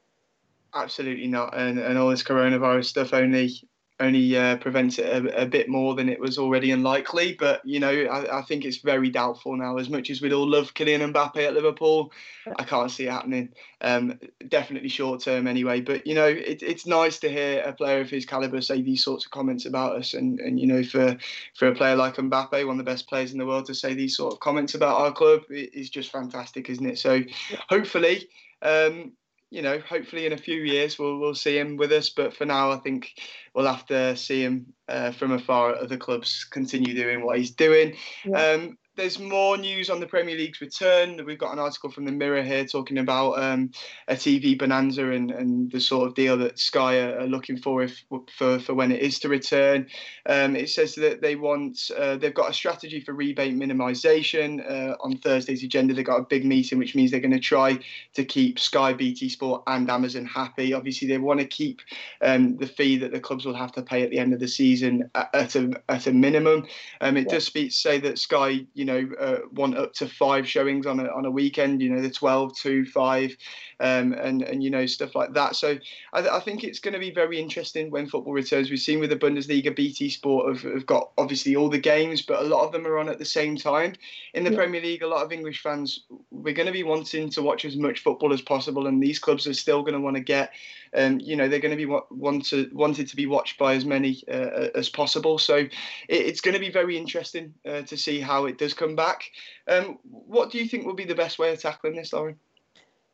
Absolutely 0.73 1.27
not. 1.27 1.55
And, 1.55 1.77
and 1.77 1.99
all 1.99 2.09
this 2.09 2.23
coronavirus 2.23 2.85
stuff 2.85 3.13
only 3.13 3.69
only 4.03 4.35
uh, 4.35 4.57
prevents 4.57 4.99
it 4.99 5.05
a, 5.05 5.43
a, 5.43 5.45
bit 5.45 5.69
more 5.69 5.95
than 5.95 6.09
it 6.09 6.19
was 6.19 6.37
already 6.37 6.71
unlikely. 6.71 7.33
But 7.33 7.65
you 7.65 7.79
know, 7.79 7.89
I, 7.89 8.39
I, 8.39 8.41
think 8.41 8.65
it's 8.65 8.77
very 8.77 9.09
doubtful 9.09 9.55
now. 9.55 9.77
As 9.77 9.89
much 9.89 10.09
as 10.09 10.21
we'd 10.21 10.33
all 10.33 10.47
love 10.47 10.73
Kylian 10.73 11.13
Mbappe 11.13 11.37
at 11.37 11.53
Liverpool, 11.53 12.11
I 12.57 12.63
can't 12.63 12.91
see 12.91 13.05
it 13.05 13.11
happening. 13.11 13.49
Um, 13.81 14.19
definitely 14.49 14.89
short 14.89 15.21
term 15.21 15.47
anyway. 15.47 15.81
But 15.81 16.05
you 16.05 16.15
know, 16.15 16.27
it, 16.27 16.61
it's 16.61 16.85
nice 16.85 17.17
to 17.19 17.29
hear 17.29 17.61
a 17.61 17.73
player 17.73 18.01
of 18.01 18.09
his 18.09 18.25
caliber 18.25 18.61
say 18.61 18.81
these 18.81 19.03
sorts 19.03 19.25
of 19.25 19.31
comments 19.31 19.65
about 19.65 19.95
us. 19.95 20.13
And 20.13 20.39
and 20.39 20.59
you 20.59 20.67
know, 20.67 20.83
for 20.83 21.17
for 21.55 21.67
a 21.69 21.75
player 21.75 21.95
like 21.95 22.15
Mbappe, 22.15 22.67
one 22.67 22.79
of 22.79 22.85
the 22.85 22.91
best 22.91 23.07
players 23.07 23.31
in 23.31 23.39
the 23.39 23.45
world, 23.45 23.65
to 23.67 23.75
say 23.75 23.93
these 23.93 24.17
sort 24.17 24.33
of 24.33 24.39
comments 24.39 24.75
about 24.75 24.99
our 24.99 25.11
club 25.11 25.41
is 25.49 25.89
just 25.89 26.11
fantastic, 26.11 26.69
isn't 26.69 26.85
it? 26.85 26.99
So 26.99 27.21
hopefully. 27.69 28.27
Um, 28.61 29.13
you 29.53 29.61
know, 29.61 29.77
hopefully 29.87 30.25
in 30.25 30.33
a 30.33 30.37
few 30.37 30.61
years 30.61 30.97
we'll 30.97 31.19
we'll 31.19 31.35
see 31.35 31.59
him 31.59 31.77
with 31.77 31.91
us. 31.91 32.09
But 32.09 32.35
for 32.35 32.43
now, 32.43 32.71
I 32.71 32.77
think 32.77 33.13
we'll 33.53 33.67
have 33.67 33.85
to 33.85 34.17
see 34.17 34.41
him 34.41 34.73
uh, 34.89 35.11
from 35.11 35.31
afar 35.31 35.75
at 35.75 35.77
other 35.77 35.95
clubs 35.95 36.43
continue 36.43 36.95
doing 36.95 37.23
what 37.23 37.37
he's 37.37 37.51
doing. 37.51 37.95
Yeah. 38.25 38.41
Um, 38.41 38.77
there's 38.95 39.19
more 39.19 39.57
news 39.57 39.89
on 39.89 39.99
the 39.99 40.05
Premier 40.05 40.35
League's 40.35 40.61
return. 40.61 41.25
We've 41.25 41.37
got 41.37 41.51
an 41.53 41.59
article 41.59 41.89
from 41.89 42.05
the 42.05 42.11
Mirror 42.11 42.43
here 42.43 42.65
talking 42.65 42.99
about 42.99 43.41
um, 43.41 43.71
a 44.07 44.13
TV 44.13 44.57
bonanza 44.57 45.09
and, 45.09 45.31
and 45.31 45.71
the 45.71 45.79
sort 45.79 46.07
of 46.07 46.13
deal 46.13 46.37
that 46.37 46.59
Sky 46.59 46.99
are, 46.99 47.19
are 47.21 47.27
looking 47.27 47.57
for 47.57 47.81
if 47.83 48.03
for, 48.37 48.59
for 48.59 48.73
when 48.73 48.91
it 48.91 49.01
is 49.01 49.17
to 49.19 49.29
return. 49.29 49.87
Um, 50.27 50.55
it 50.55 50.69
says 50.69 50.93
that 50.95 51.21
they 51.21 51.35
want 51.35 51.89
uh, 51.97 52.17
they've 52.17 52.33
got 52.33 52.51
a 52.51 52.53
strategy 52.53 52.99
for 52.99 53.13
rebate 53.13 53.55
minimisation 53.55 54.59
uh, 54.69 54.95
on 55.01 55.17
Thursday's 55.17 55.63
agenda. 55.63 55.93
They've 55.93 56.05
got 56.05 56.19
a 56.19 56.25
big 56.25 56.45
meeting, 56.45 56.77
which 56.77 56.93
means 56.93 57.09
they're 57.09 57.19
going 57.19 57.31
to 57.31 57.39
try 57.39 57.79
to 58.13 58.23
keep 58.23 58.59
Sky, 58.59 58.93
BT 58.93 59.29
Sport, 59.29 59.63
and 59.65 59.89
Amazon 59.89 60.25
happy. 60.25 60.73
Obviously, 60.73 61.07
they 61.07 61.17
want 61.17 61.39
to 61.39 61.47
keep 61.47 61.81
um, 62.21 62.57
the 62.57 62.67
fee 62.67 62.97
that 62.97 63.11
the 63.11 63.19
clubs 63.19 63.45
will 63.45 63.55
have 63.55 63.71
to 63.71 63.81
pay 63.81 64.03
at 64.03 64.11
the 64.11 64.19
end 64.19 64.33
of 64.33 64.39
the 64.39 64.47
season 64.47 65.09
at, 65.15 65.33
at 65.33 65.55
a 65.55 65.71
at 65.89 66.05
a 66.05 66.13
minimum. 66.13 66.67
Um, 67.01 67.17
it 67.17 67.25
yeah. 67.25 67.33
does 67.33 67.45
speak, 67.45 67.71
say 67.71 67.97
that 67.99 68.19
Sky 68.19 68.67
you 68.82 68.82
know, 68.85 69.09
uh, 69.19 69.39
want 69.51 69.77
up 69.77 69.93
to 69.93 70.07
five 70.07 70.47
showings 70.47 70.85
on 70.85 70.99
a, 70.99 71.05
on 71.05 71.25
a 71.25 71.31
weekend, 71.31 71.81
you 71.81 71.89
know, 71.89 72.01
the 72.01 72.09
12, 72.09 72.55
2, 72.57 72.85
5, 72.85 73.37
um, 73.79 74.13
and, 74.13 74.41
and, 74.41 74.63
you 74.63 74.69
know, 74.69 74.85
stuff 74.85 75.15
like 75.15 75.33
that. 75.33 75.55
So 75.55 75.77
I, 76.13 76.27
I 76.27 76.39
think 76.39 76.63
it's 76.63 76.79
going 76.79 76.93
to 76.93 76.99
be 76.99 77.11
very 77.11 77.39
interesting 77.39 77.91
when 77.91 78.07
football 78.07 78.33
returns. 78.33 78.69
We've 78.69 78.79
seen 78.79 78.99
with 78.99 79.09
the 79.09 79.15
Bundesliga, 79.15 79.75
BT 79.75 80.09
Sport 80.09 80.47
have, 80.47 80.73
have 80.73 80.85
got 80.85 81.11
obviously 81.17 81.55
all 81.55 81.69
the 81.69 81.77
games, 81.77 82.21
but 82.21 82.41
a 82.41 82.47
lot 82.47 82.65
of 82.65 82.71
them 82.71 82.87
are 82.87 82.97
on 82.97 83.09
at 83.09 83.19
the 83.19 83.25
same 83.25 83.57
time. 83.57 83.93
In 84.33 84.43
the 84.43 84.51
yeah. 84.51 84.57
Premier 84.57 84.81
League, 84.81 85.03
a 85.03 85.07
lot 85.07 85.23
of 85.23 85.31
English 85.31 85.61
fans, 85.61 86.03
we're 86.31 86.53
going 86.53 86.67
to 86.67 86.73
be 86.73 86.83
wanting 86.83 87.29
to 87.31 87.41
watch 87.41 87.65
as 87.65 87.75
much 87.75 87.99
football 87.99 88.33
as 88.33 88.41
possible, 88.41 88.87
and 88.87 89.01
these 89.01 89.19
clubs 89.19 89.47
are 89.47 89.53
still 89.53 89.81
going 89.81 89.93
to 89.93 89.99
want 89.99 90.15
to 90.15 90.23
get 90.23 90.51
um, 90.95 91.19
you 91.19 91.35
know 91.35 91.47
they're 91.47 91.59
going 91.59 91.77
to 91.77 91.85
be 91.85 91.91
wanted 92.11 92.73
wanted 92.73 93.07
to 93.07 93.15
be 93.15 93.25
watched 93.25 93.57
by 93.57 93.73
as 93.75 93.85
many 93.85 94.23
uh, 94.27 94.69
as 94.75 94.89
possible. 94.89 95.37
So 95.37 95.55
it, 95.55 95.71
it's 96.09 96.41
going 96.41 96.53
to 96.53 96.59
be 96.59 96.71
very 96.71 96.97
interesting 96.97 97.53
uh, 97.67 97.81
to 97.83 97.97
see 97.97 98.19
how 98.19 98.45
it 98.45 98.57
does 98.57 98.72
come 98.73 98.95
back. 98.95 99.23
Um, 99.67 99.99
what 100.03 100.51
do 100.51 100.57
you 100.57 100.67
think 100.67 100.85
will 100.85 100.93
be 100.93 101.05
the 101.05 101.15
best 101.15 101.39
way 101.39 101.51
of 101.53 101.61
tackling 101.61 101.95
this, 101.95 102.13
Lauren? 102.13 102.39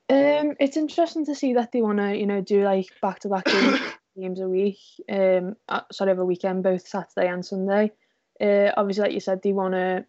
Um, 0.10 0.56
it's 0.60 0.78
interesting 0.78 1.26
to 1.26 1.36
see 1.36 1.54
that 1.54 1.72
they 1.72 1.82
want 1.82 2.00
to 2.00 2.18
you 2.18 2.26
know 2.26 2.42
do 2.42 2.64
like 2.64 2.88
back 3.02 3.20
to 3.20 3.30
back 3.30 3.46
games 4.20 4.40
a 4.40 4.48
week. 4.48 4.80
Um, 5.08 5.56
uh, 5.68 5.82
sorry, 5.92 6.12
every 6.12 6.26
weekend, 6.26 6.64
both 6.64 6.88
Saturday 6.88 7.28
and 7.28 7.46
Sunday. 7.46 7.92
Uh, 8.42 8.72
obviously, 8.76 9.04
like 9.04 9.14
you 9.14 9.20
said, 9.20 9.42
they 9.42 9.54
want 9.54 9.74
to 9.74 10.06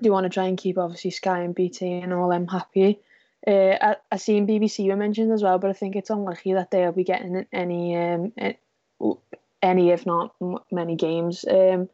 they 0.00 0.10
want 0.10 0.24
to 0.24 0.30
try 0.30 0.46
and 0.46 0.58
keep 0.58 0.78
obviously 0.78 1.10
Sky 1.10 1.40
and 1.40 1.54
BT 1.54 2.00
and 2.00 2.12
all 2.12 2.28
them 2.28 2.46
happy. 2.46 3.00
Uh, 3.46 3.76
I, 3.80 3.96
I 4.10 4.16
seen 4.16 4.46
BBC 4.46 4.88
were 4.88 4.96
mentioned 4.96 5.32
as 5.32 5.42
well, 5.42 5.58
but 5.58 5.70
I 5.70 5.74
think 5.74 5.94
it's 5.94 6.10
unlikely 6.10 6.54
that 6.54 6.70
they'll 6.70 6.92
be 6.92 7.04
getting 7.04 7.46
any 7.52 7.96
um 7.96 8.32
any 9.62 9.90
if 9.90 10.06
not 10.06 10.34
many 10.72 10.96
games. 10.96 11.44
Um, 11.48 11.88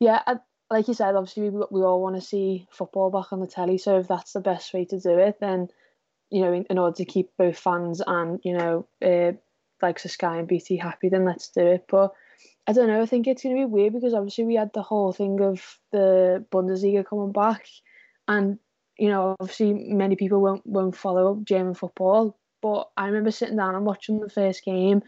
yeah, 0.00 0.22
I, 0.26 0.36
like 0.70 0.88
you 0.88 0.94
said, 0.94 1.14
obviously 1.14 1.50
we, 1.50 1.64
we 1.70 1.82
all 1.82 2.02
want 2.02 2.16
to 2.16 2.22
see 2.22 2.66
football 2.70 3.10
back 3.10 3.32
on 3.32 3.40
the 3.40 3.46
telly. 3.46 3.78
So 3.78 3.98
if 3.98 4.08
that's 4.08 4.32
the 4.32 4.40
best 4.40 4.72
way 4.74 4.84
to 4.86 5.00
do 5.00 5.18
it, 5.18 5.38
then 5.40 5.68
you 6.30 6.42
know, 6.42 6.52
in, 6.52 6.66
in 6.68 6.78
order 6.78 6.96
to 6.96 7.04
keep 7.04 7.30
both 7.38 7.58
fans 7.58 8.02
and 8.06 8.38
you 8.44 8.56
know, 8.56 8.86
uh, 9.04 9.32
like 9.80 9.98
Sky 9.98 10.38
and 10.38 10.48
BT 10.48 10.76
happy, 10.76 11.08
then 11.08 11.24
let's 11.24 11.48
do 11.48 11.66
it. 11.66 11.86
But 11.88 12.12
I 12.66 12.72
don't 12.72 12.88
know. 12.88 13.00
I 13.00 13.06
think 13.06 13.26
it's 13.26 13.42
going 13.42 13.56
to 13.56 13.62
be 13.62 13.64
weird 13.64 13.94
because 13.94 14.12
obviously 14.12 14.44
we 14.44 14.56
had 14.56 14.72
the 14.74 14.82
whole 14.82 15.12
thing 15.12 15.40
of 15.40 15.78
the 15.90 16.44
Bundesliga 16.52 17.06
coming 17.06 17.32
back, 17.32 17.66
and 18.26 18.58
you 18.98 19.08
know, 19.08 19.36
obviously 19.40 19.72
many 19.72 20.16
people 20.16 20.40
won't 20.40 20.66
won't 20.66 20.96
follow 20.96 21.32
up 21.32 21.44
German 21.44 21.74
football, 21.74 22.38
but 22.60 22.90
I 22.96 23.06
remember 23.06 23.30
sitting 23.30 23.56
down 23.56 23.74
and 23.74 23.86
watching 23.86 24.20
the 24.20 24.28
first 24.28 24.64
game, 24.64 25.02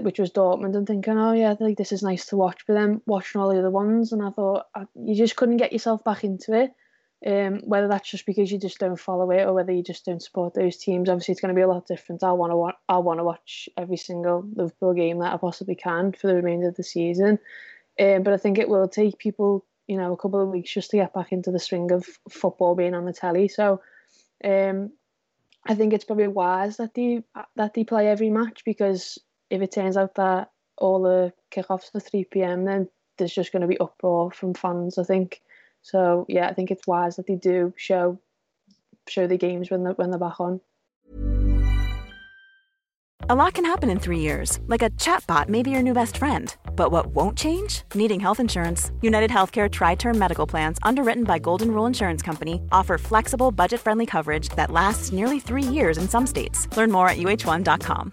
which 0.00 0.18
was 0.18 0.30
Dortmund, 0.30 0.76
and 0.76 0.86
thinking, 0.86 1.18
oh 1.18 1.32
yeah, 1.32 1.54
like 1.60 1.76
this 1.76 1.92
is 1.92 2.02
nice 2.02 2.26
to 2.26 2.36
watch. 2.36 2.62
But 2.66 2.74
then 2.74 3.02
watching 3.06 3.40
all 3.40 3.52
the 3.52 3.58
other 3.58 3.70
ones, 3.70 4.12
and 4.12 4.22
I 4.22 4.30
thought 4.30 4.66
you 4.94 5.14
just 5.14 5.36
couldn't 5.36 5.58
get 5.58 5.72
yourself 5.72 6.02
back 6.04 6.24
into 6.24 6.54
it. 6.54 6.72
Um, 7.24 7.60
whether 7.60 7.86
that's 7.86 8.10
just 8.10 8.26
because 8.26 8.50
you 8.50 8.58
just 8.58 8.80
don't 8.80 8.98
follow 8.98 9.30
it 9.30 9.44
or 9.44 9.52
whether 9.52 9.70
you 9.70 9.84
just 9.84 10.04
don't 10.04 10.20
support 10.20 10.54
those 10.54 10.76
teams, 10.76 11.08
obviously 11.08 11.30
it's 11.30 11.40
going 11.40 11.54
to 11.54 11.58
be 11.58 11.62
a 11.62 11.68
lot 11.68 11.86
different. 11.86 12.24
I 12.24 12.32
want 12.32 12.52
to 12.52 12.92
I 12.92 12.98
want 12.98 13.20
to 13.20 13.24
watch 13.24 13.68
every 13.76 13.96
single 13.96 14.44
Liverpool 14.54 14.92
game 14.92 15.20
that 15.20 15.32
I 15.32 15.36
possibly 15.36 15.76
can 15.76 16.12
for 16.12 16.26
the 16.26 16.34
remainder 16.34 16.68
of 16.68 16.74
the 16.74 16.82
season. 16.82 17.38
Um, 18.00 18.24
but 18.24 18.32
I 18.32 18.38
think 18.38 18.58
it 18.58 18.68
will 18.68 18.88
take 18.88 19.18
people, 19.18 19.64
you 19.86 19.98
know, 19.98 20.12
a 20.12 20.16
couple 20.16 20.40
of 20.40 20.48
weeks 20.48 20.72
just 20.72 20.90
to 20.90 20.96
get 20.96 21.14
back 21.14 21.30
into 21.30 21.52
the 21.52 21.60
swing 21.60 21.92
of 21.92 22.04
football 22.28 22.74
being 22.74 22.94
on 22.94 23.04
the 23.04 23.12
telly. 23.12 23.46
So, 23.46 23.82
um, 24.44 24.90
I 25.64 25.76
think 25.76 25.92
it's 25.92 26.04
probably 26.04 26.26
wise 26.26 26.78
that 26.78 26.94
they 26.94 27.22
that 27.54 27.74
they 27.74 27.84
play 27.84 28.08
every 28.08 28.30
match 28.30 28.62
because 28.64 29.18
if 29.52 29.60
it 29.60 29.70
turns 29.70 29.98
out 29.98 30.14
that 30.14 30.50
all 30.78 31.02
the 31.02 31.32
kickoffs 31.54 31.94
are 31.94 32.00
three 32.00 32.24
pm, 32.24 32.64
then 32.64 32.88
there's 33.18 33.34
just 33.34 33.52
going 33.52 33.60
to 33.60 33.68
be 33.68 33.78
uproar 33.78 34.30
from 34.32 34.54
fans. 34.54 34.98
I 34.98 35.04
think. 35.04 35.42
So 35.82 36.24
yeah, 36.28 36.48
I 36.48 36.54
think 36.54 36.70
it's 36.70 36.86
wise 36.86 37.16
that 37.16 37.26
they 37.26 37.36
do 37.36 37.74
show 37.76 38.18
show 39.08 39.26
the 39.26 39.36
games 39.36 39.70
when 39.70 39.84
they're 39.84 39.92
when 39.92 40.10
they're 40.10 40.18
back 40.18 40.40
on. 40.40 40.60
A 43.30 43.36
lot 43.36 43.54
can 43.54 43.64
happen 43.64 43.88
in 43.88 44.00
three 44.00 44.18
years, 44.18 44.58
like 44.66 44.82
a 44.82 44.90
chatbot 44.90 45.48
may 45.48 45.62
be 45.62 45.70
your 45.70 45.82
new 45.82 45.94
best 45.94 46.16
friend. 46.16 46.54
But 46.74 46.90
what 46.90 47.06
won't 47.14 47.38
change? 47.38 47.82
Needing 47.94 48.18
health 48.18 48.40
insurance. 48.40 48.90
United 49.00 49.30
Healthcare 49.30 49.70
Tri 49.70 49.94
Term 49.94 50.18
Medical 50.18 50.46
Plans, 50.46 50.78
underwritten 50.82 51.24
by 51.24 51.38
Golden 51.38 51.70
Rule 51.72 51.86
Insurance 51.86 52.22
Company, 52.22 52.60
offer 52.72 52.98
flexible, 52.98 53.52
budget 53.52 53.80
friendly 53.80 54.06
coverage 54.06 54.48
that 54.56 54.72
lasts 54.72 55.12
nearly 55.12 55.38
three 55.38 55.62
years 55.62 55.98
in 55.98 56.08
some 56.08 56.26
states. 56.26 56.66
Learn 56.76 56.90
more 56.90 57.08
at 57.08 57.18
uh1.com. 57.18 58.12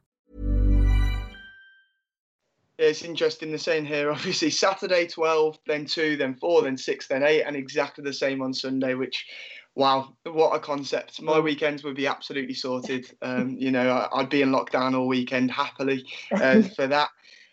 It's 2.81 3.03
interesting. 3.03 3.51
the 3.51 3.59
same 3.59 3.85
here, 3.85 4.11
obviously, 4.11 4.49
Saturday 4.49 5.07
12, 5.07 5.59
then 5.67 5.85
2, 5.85 6.17
then 6.17 6.35
4, 6.35 6.63
then 6.63 6.77
6, 6.77 7.07
then 7.07 7.23
8, 7.23 7.43
and 7.43 7.55
exactly 7.55 8.03
the 8.03 8.13
same 8.13 8.41
on 8.41 8.53
Sunday, 8.53 8.95
which, 8.95 9.27
wow, 9.75 10.13
what 10.23 10.55
a 10.55 10.59
concept. 10.59 11.21
My 11.21 11.39
weekends 11.39 11.83
would 11.83 11.95
be 11.95 12.07
absolutely 12.07 12.55
sorted. 12.55 13.05
Um, 13.21 13.55
you 13.59 13.71
know, 13.71 14.09
I'd 14.13 14.29
be 14.29 14.41
in 14.41 14.49
lockdown 14.49 14.97
all 14.97 15.07
weekend 15.07 15.51
happily 15.51 16.05
uh, 16.31 16.61
for 16.75 16.87
that. 16.87 17.09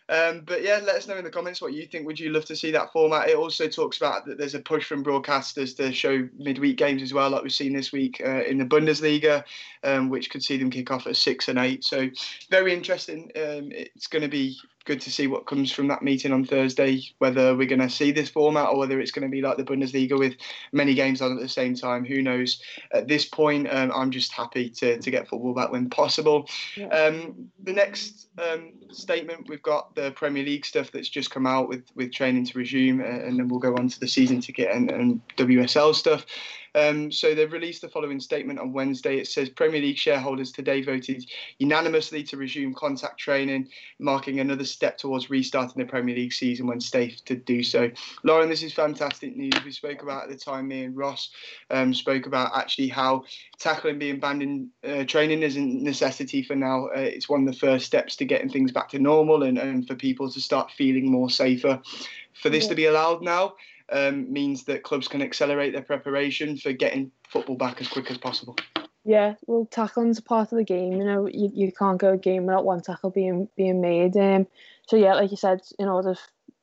Um, 0.09 0.41
but 0.43 0.63
yeah, 0.63 0.79
let 0.83 0.95
us 0.95 1.07
know 1.07 1.17
in 1.17 1.23
the 1.23 1.29
comments 1.29 1.61
what 1.61 1.73
you 1.73 1.85
think. 1.85 2.07
Would 2.07 2.19
you 2.19 2.31
love 2.31 2.45
to 2.45 2.55
see 2.55 2.71
that 2.71 2.91
format? 2.91 3.29
It 3.29 3.35
also 3.35 3.67
talks 3.67 3.97
about 3.97 4.25
that 4.25 4.39
there's 4.39 4.55
a 4.55 4.59
push 4.59 4.83
from 4.83 5.03
broadcasters 5.03 5.77
to 5.77 5.93
show 5.93 6.27
midweek 6.35 6.77
games 6.77 7.03
as 7.03 7.13
well, 7.13 7.29
like 7.29 7.43
we've 7.43 7.51
seen 7.51 7.73
this 7.73 7.91
week 7.91 8.19
uh, 8.25 8.43
in 8.43 8.57
the 8.57 8.65
Bundesliga, 8.65 9.43
um, 9.83 10.09
which 10.09 10.31
could 10.31 10.43
see 10.43 10.57
them 10.57 10.71
kick 10.71 10.89
off 10.89 11.05
at 11.05 11.15
six 11.15 11.47
and 11.47 11.59
eight. 11.59 11.83
So 11.83 12.09
very 12.49 12.73
interesting. 12.73 13.31
Um, 13.35 13.71
it's 13.71 14.07
going 14.07 14.23
to 14.23 14.27
be 14.27 14.57
good 14.89 14.99
to 14.99 15.11
see 15.11 15.27
what 15.27 15.45
comes 15.45 15.71
from 15.71 15.87
that 15.87 16.01
meeting 16.01 16.33
on 16.33 16.43
Thursday. 16.43 17.03
Whether 17.19 17.55
we're 17.55 17.67
going 17.67 17.79
to 17.79 17.91
see 17.91 18.11
this 18.11 18.27
format 18.27 18.69
or 18.69 18.79
whether 18.79 18.99
it's 18.99 19.11
going 19.11 19.27
to 19.27 19.31
be 19.31 19.39
like 19.39 19.55
the 19.55 19.63
Bundesliga 19.63 20.17
with 20.17 20.33
many 20.71 20.95
games 20.95 21.21
on 21.21 21.31
at 21.31 21.39
the 21.39 21.47
same 21.47 21.75
time, 21.75 22.03
who 22.03 22.23
knows? 22.23 22.59
At 22.91 23.07
this 23.07 23.23
point, 23.23 23.67
um, 23.71 23.91
I'm 23.93 24.09
just 24.09 24.31
happy 24.31 24.67
to, 24.71 24.97
to 24.97 25.11
get 25.11 25.27
football 25.27 25.53
back 25.53 25.71
when 25.71 25.91
possible. 25.91 26.49
Yeah. 26.75 26.87
Um, 26.87 27.51
the 27.63 27.71
next 27.71 28.29
um, 28.39 28.71
statement 28.91 29.47
we've 29.47 29.61
got 29.61 29.93
the 29.93 30.09
Premier 30.09 30.43
League 30.43 30.65
stuff 30.65 30.91
that's 30.91 31.09
just 31.09 31.29
come 31.29 31.45
out 31.45 31.69
with 31.69 31.83
with 31.93 32.11
training 32.11 32.47
to 32.47 32.57
resume, 32.57 32.99
uh, 32.99 33.03
and 33.03 33.37
then 33.37 33.47
we'll 33.47 33.59
go 33.59 33.75
on 33.75 33.89
to 33.89 33.99
the 33.99 34.07
season 34.07 34.41
ticket 34.41 34.71
and, 34.71 34.89
and 34.89 35.21
WSL 35.37 35.93
stuff. 35.93 36.25
Um, 36.79 37.11
so 37.11 37.35
they've 37.35 37.51
released 37.51 37.81
the 37.81 37.89
following 37.89 38.19
statement 38.19 38.59
on 38.59 38.73
Wednesday. 38.73 39.17
It 39.17 39.27
says 39.27 39.49
Premier 39.49 39.81
League 39.81 39.97
shareholders 39.97 40.51
today 40.51 40.81
voted 40.81 41.25
unanimously 41.57 42.23
to 42.23 42.37
resume 42.37 42.73
contact 42.73 43.19
training, 43.19 43.69
marking 43.99 44.39
another 44.39 44.63
step 44.65 44.97
towards 44.97 45.29
restarting 45.29 45.81
the 45.81 45.89
Premier 45.89 46.15
League 46.15 46.33
season 46.33 46.67
when 46.67 46.79
safe 46.79 47.23
to 47.25 47.35
do 47.35 47.63
so. 47.63 47.89
Lauren, 48.23 48.49
this 48.49 48.63
is 48.63 48.73
fantastic 48.73 49.35
news. 49.35 49.53
We 49.65 49.71
spoke 49.71 50.01
about 50.01 50.23
at 50.23 50.29
the 50.29 50.37
time, 50.37 50.67
me 50.67 50.83
and 50.83 50.95
Ross 50.95 51.29
um, 51.69 51.93
spoke 51.93 52.25
about 52.25 52.55
actually 52.55 52.87
how 52.87 53.23
tackling 53.57 53.99
being 53.99 54.19
banned 54.19 54.43
in 54.43 54.69
uh, 54.87 55.03
training 55.03 55.43
is 55.43 55.57
a 55.57 55.61
necessity 55.61 56.43
for 56.43 56.55
now. 56.55 56.87
Uh, 56.87 56.99
it's 56.99 57.27
one 57.27 57.47
of 57.47 57.53
the 57.53 57.59
first 57.59 57.85
steps 57.85 58.15
to 58.17 58.25
getting 58.25 58.49
things 58.49 58.71
back 58.71 58.89
to 58.89 58.99
normal 58.99 59.43
and, 59.43 59.57
and 59.57 59.87
for 59.87 59.95
people 59.95 60.31
to 60.31 60.39
start 60.39 60.71
feeling 60.71 61.11
more 61.11 61.29
safer. 61.29 61.81
For 62.41 62.49
this 62.49 62.65
yeah. 62.65 62.69
to 62.69 62.75
be 62.75 62.85
allowed 62.85 63.21
now, 63.21 63.55
um, 63.91 64.31
means 64.31 64.65
that 64.65 64.83
clubs 64.83 65.07
can 65.07 65.21
accelerate 65.21 65.73
their 65.73 65.81
preparation 65.81 66.57
for 66.57 66.71
getting 66.73 67.11
football 67.27 67.55
back 67.55 67.81
as 67.81 67.87
quick 67.87 68.09
as 68.11 68.17
possible. 68.17 68.55
Yeah, 69.05 69.35
well, 69.47 69.65
tackling's 69.65 70.19
a 70.19 70.21
part 70.21 70.51
of 70.51 70.57
the 70.57 70.63
game. 70.63 70.93
You 70.93 71.05
know, 71.05 71.27
you, 71.27 71.51
you 71.53 71.71
can't 71.71 71.97
go 71.97 72.13
a 72.13 72.17
game 72.17 72.45
without 72.45 72.65
one 72.65 72.81
tackle 72.81 73.09
being 73.09 73.47
being 73.55 73.81
made. 73.81 74.15
Um, 74.17 74.47
so 74.87 74.97
yeah, 74.97 75.15
like 75.15 75.31
you 75.31 75.37
said, 75.37 75.61
in 75.77 75.87
order, 75.87 76.15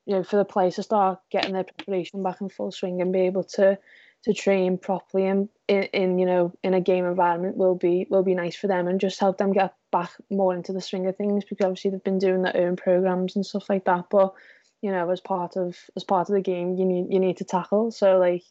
you 0.05 0.17
know, 0.17 0.23
for 0.23 0.37
the 0.37 0.45
players 0.45 0.77
to 0.77 0.83
start 0.83 1.21
getting 1.31 1.55
their 1.55 1.65
preparation 1.65 2.23
back 2.23 2.41
in 2.41 2.49
full 2.49 2.73
swing 2.73 3.01
and 3.01 3.13
be 3.13 3.21
able 3.21 3.45
to 3.45 3.79
to 4.25 4.35
train 4.35 4.77
properly 4.77 5.27
and 5.27 5.49
in, 5.69 5.85
in 5.85 6.19
you 6.19 6.27
know 6.27 6.53
in 6.65 6.75
a 6.75 6.81
game 6.81 7.05
environment 7.05 7.57
will 7.57 7.77
be 7.77 8.09
will 8.11 8.25
be 8.25 8.35
nice 8.35 8.57
for 8.57 8.67
them 8.67 8.89
and 8.89 9.01
just 9.01 9.21
help 9.21 9.39
them 9.39 9.53
get 9.53 9.75
back 9.93 10.11
more 10.31 10.53
into 10.53 10.73
the 10.73 10.81
swing 10.81 11.07
of 11.07 11.17
things 11.17 11.45
because 11.45 11.65
obviously 11.65 11.91
they've 11.91 12.03
been 12.03 12.19
doing 12.19 12.43
their 12.43 12.57
own 12.57 12.75
programs 12.75 13.37
and 13.37 13.47
stuff 13.47 13.71
like 13.71 13.85
that. 13.85 14.07
But 14.11 14.35
you 14.83 14.91
know, 14.91 15.11
as 15.11 15.21
part 15.21 15.57
of 15.57 15.77
as 15.97 16.05
part 16.05 16.29
of 16.29 16.35
the 16.35 16.41
game, 16.41 16.77
you 16.77 16.85
need 16.85 17.07
you 17.11 17.19
need 17.19 17.39
to 17.39 17.45
tackle. 17.45 17.91
So 17.91 18.19
like, 18.19 18.45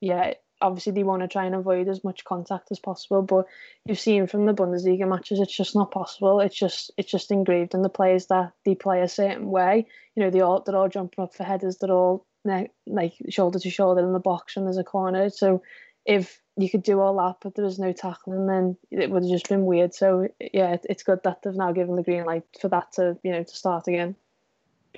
yeah, 0.00 0.34
obviously 0.60 0.92
they 0.92 1.02
want 1.02 1.22
to 1.22 1.28
try 1.28 1.44
and 1.44 1.54
avoid 1.54 1.88
as 1.88 2.02
much 2.02 2.24
contact 2.24 2.68
as 2.70 2.78
possible. 2.78 3.22
But 3.22 3.46
you've 3.84 4.00
seen 4.00 4.26
from 4.26 4.46
the 4.46 4.54
Bundesliga 4.54 5.08
matches, 5.08 5.40
it's 5.40 5.56
just 5.56 5.74
not 5.74 5.90
possible. 5.90 6.40
It's 6.40 6.56
just 6.56 6.90
it's 6.96 7.10
just 7.10 7.30
engraved 7.30 7.74
in 7.74 7.82
the 7.82 7.88
players 7.88 8.26
that 8.26 8.52
they 8.64 8.74
play 8.74 9.02
a 9.02 9.08
certain 9.08 9.50
way. 9.50 9.86
You 10.14 10.24
know, 10.24 10.30
they 10.30 10.40
all 10.40 10.62
they're 10.62 10.76
all 10.76 10.88
jumping 10.88 11.22
up 11.22 11.34
for 11.34 11.44
headers. 11.44 11.78
They're 11.78 11.90
all 11.90 12.26
like 12.44 13.14
shoulder 13.28 13.58
to 13.58 13.70
shoulder 13.70 14.02
in 14.02 14.12
the 14.12 14.18
box, 14.18 14.56
and 14.56 14.66
there's 14.66 14.78
a 14.78 14.84
corner. 14.84 15.30
So 15.30 15.62
if 16.04 16.40
you 16.56 16.70
could 16.70 16.84
do 16.84 17.00
all 17.00 17.16
that, 17.16 17.36
but 17.42 17.54
there 17.54 17.64
was 17.64 17.78
no 17.78 17.92
tackling, 17.92 18.46
then 18.46 18.76
it 18.90 19.10
would 19.10 19.24
have 19.24 19.32
just 19.32 19.48
been 19.48 19.66
weird. 19.66 19.94
So 19.94 20.28
yeah, 20.40 20.76
it's 20.84 21.02
good 21.02 21.20
that 21.24 21.42
they've 21.42 21.54
now 21.54 21.72
given 21.72 21.96
the 21.96 22.02
green 22.02 22.24
light 22.24 22.44
for 22.60 22.68
that 22.68 22.92
to 22.92 23.18
you 23.22 23.32
know 23.32 23.42
to 23.42 23.54
start 23.54 23.88
again 23.88 24.16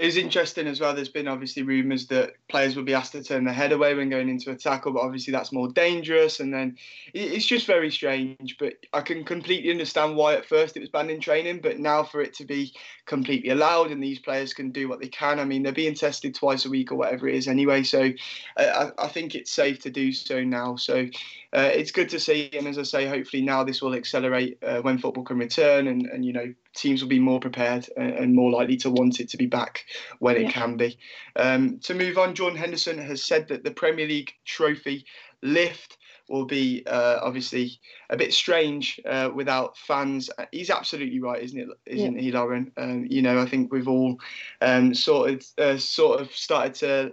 it 0.01 0.07
was 0.07 0.17
interesting 0.17 0.69
as 0.69 0.81
well. 0.81 0.95
There's 0.95 1.09
been 1.09 1.27
obviously 1.27 1.63
rumours 1.63 2.07
that 2.07 2.35
players 2.49 2.77
will 2.77 2.85
be 2.85 2.95
asked 2.95 3.13
to 3.13 3.23
turn 3.23 3.45
their 3.45 3.55
head 3.55 3.73
away 3.73 3.95
when 3.95 4.09
going 4.09 4.29
into 4.29 4.53
a 4.53 4.57
tackle, 4.57 4.93
but 4.93 5.03
obviously 5.03 5.33
that's 5.33 5.53
more 5.53 5.69
dangerous. 5.69 6.39
And 6.39 6.55
then 6.55 6.77
it's 7.13 7.47
just 7.47 7.67
very 7.67 7.91
strange. 7.91 8.57
But 8.59 8.75
I 8.93 9.01
can 9.01 9.25
completely 9.25 9.71
understand 9.71 10.17
why 10.17 10.35
at 10.35 10.47
first 10.47 10.77
it 10.77 10.81
was 10.81 10.89
banned 10.89 11.11
in 11.11 11.21
training, 11.21 11.61
but 11.63 11.81
now 11.81 12.05
for 12.05 12.21
it 12.21 12.33
to 12.35 12.45
be 12.45 12.73
completely 13.07 13.51
allowed 13.51 13.91
and 13.91 14.03
these 14.03 14.21
players 14.21 14.55
can 14.55 14.71
do 14.71 14.89
what 14.89 15.01
they 15.01 15.09
can. 15.09 15.41
I 15.41 15.45
mean, 15.45 15.65
they're 15.65 15.73
being 15.73 15.95
tested 15.95 16.35
twice 16.35 16.65
a 16.65 16.71
week 16.71 16.93
or 16.93 16.97
whatever 16.97 17.27
it 17.27 17.35
is 17.35 17.49
anyway. 17.49 17.83
So 17.83 18.13
I, 18.57 18.91
I 18.99 19.09
think 19.09 19.35
it's 19.35 19.51
safe 19.51 19.81
to 19.81 19.91
do 19.91 20.13
so 20.13 20.45
now. 20.45 20.77
So 20.77 21.09
uh, 21.53 21.71
it's 21.73 21.91
good 21.91 22.09
to 22.11 22.21
see. 22.21 22.51
And 22.53 22.69
as 22.69 22.79
I 22.79 22.85
say, 22.85 23.07
hopefully 23.09 23.43
now 23.43 23.65
this 23.65 23.83
will 23.83 23.95
accelerate 23.95 24.59
uh, 24.63 24.81
when 24.81 24.99
football 24.99 25.25
can 25.25 25.39
return 25.39 25.89
and, 25.89 26.07
and 26.07 26.25
you 26.25 26.33
know 26.33 26.55
teams 26.75 27.03
will 27.03 27.09
be 27.09 27.19
more 27.19 27.41
prepared 27.41 27.89
and, 27.97 28.35
more 28.35 28.51
likely 28.51 28.77
to 28.79 28.91
want 28.91 29.21
it 29.21 29.29
to 29.31 29.37
be 29.37 29.47
back 29.47 29.85
when 30.19 30.37
yeah. 30.37 30.49
it 30.49 30.53
can 30.53 30.77
be. 30.77 30.99
Um, 31.37 31.79
to 31.81 31.95
move 31.95 32.19
on, 32.19 32.35
Jordan 32.35 32.59
Henderson 32.59 32.99
has 32.99 33.25
said 33.25 33.49
that 33.49 33.65
the 33.65 33.71
Premier 33.71 34.07
League 34.07 34.33
trophy 34.45 35.07
lift 35.43 35.99
will 36.29 36.45
be 36.45 36.83
uh, 36.87 37.19
obviously 37.23 37.81
a 38.11 38.17
bit 38.17 38.33
strange 38.35 39.01
uh, 39.07 39.31
without 39.35 39.77
fans. 39.79 40.31
He's 40.53 40.71
absolutely 40.71 41.21
right, 41.21 41.43
isn't 41.43 41.59
it? 41.59 41.69
Isn't 41.87 42.17
yeah. 42.17 42.21
he, 42.21 42.33
Lauren? 42.33 42.71
Um, 42.77 43.07
you 43.09 43.23
know, 43.23 43.41
I 43.41 43.47
think 43.47 43.73
we've 43.73 43.89
all 43.89 44.19
um, 44.61 44.95
sort 44.95 45.31
of 45.31 45.47
uh, 45.59 45.79
sort 45.79 46.21
of 46.21 46.31
started 46.33 46.75
to 46.75 47.13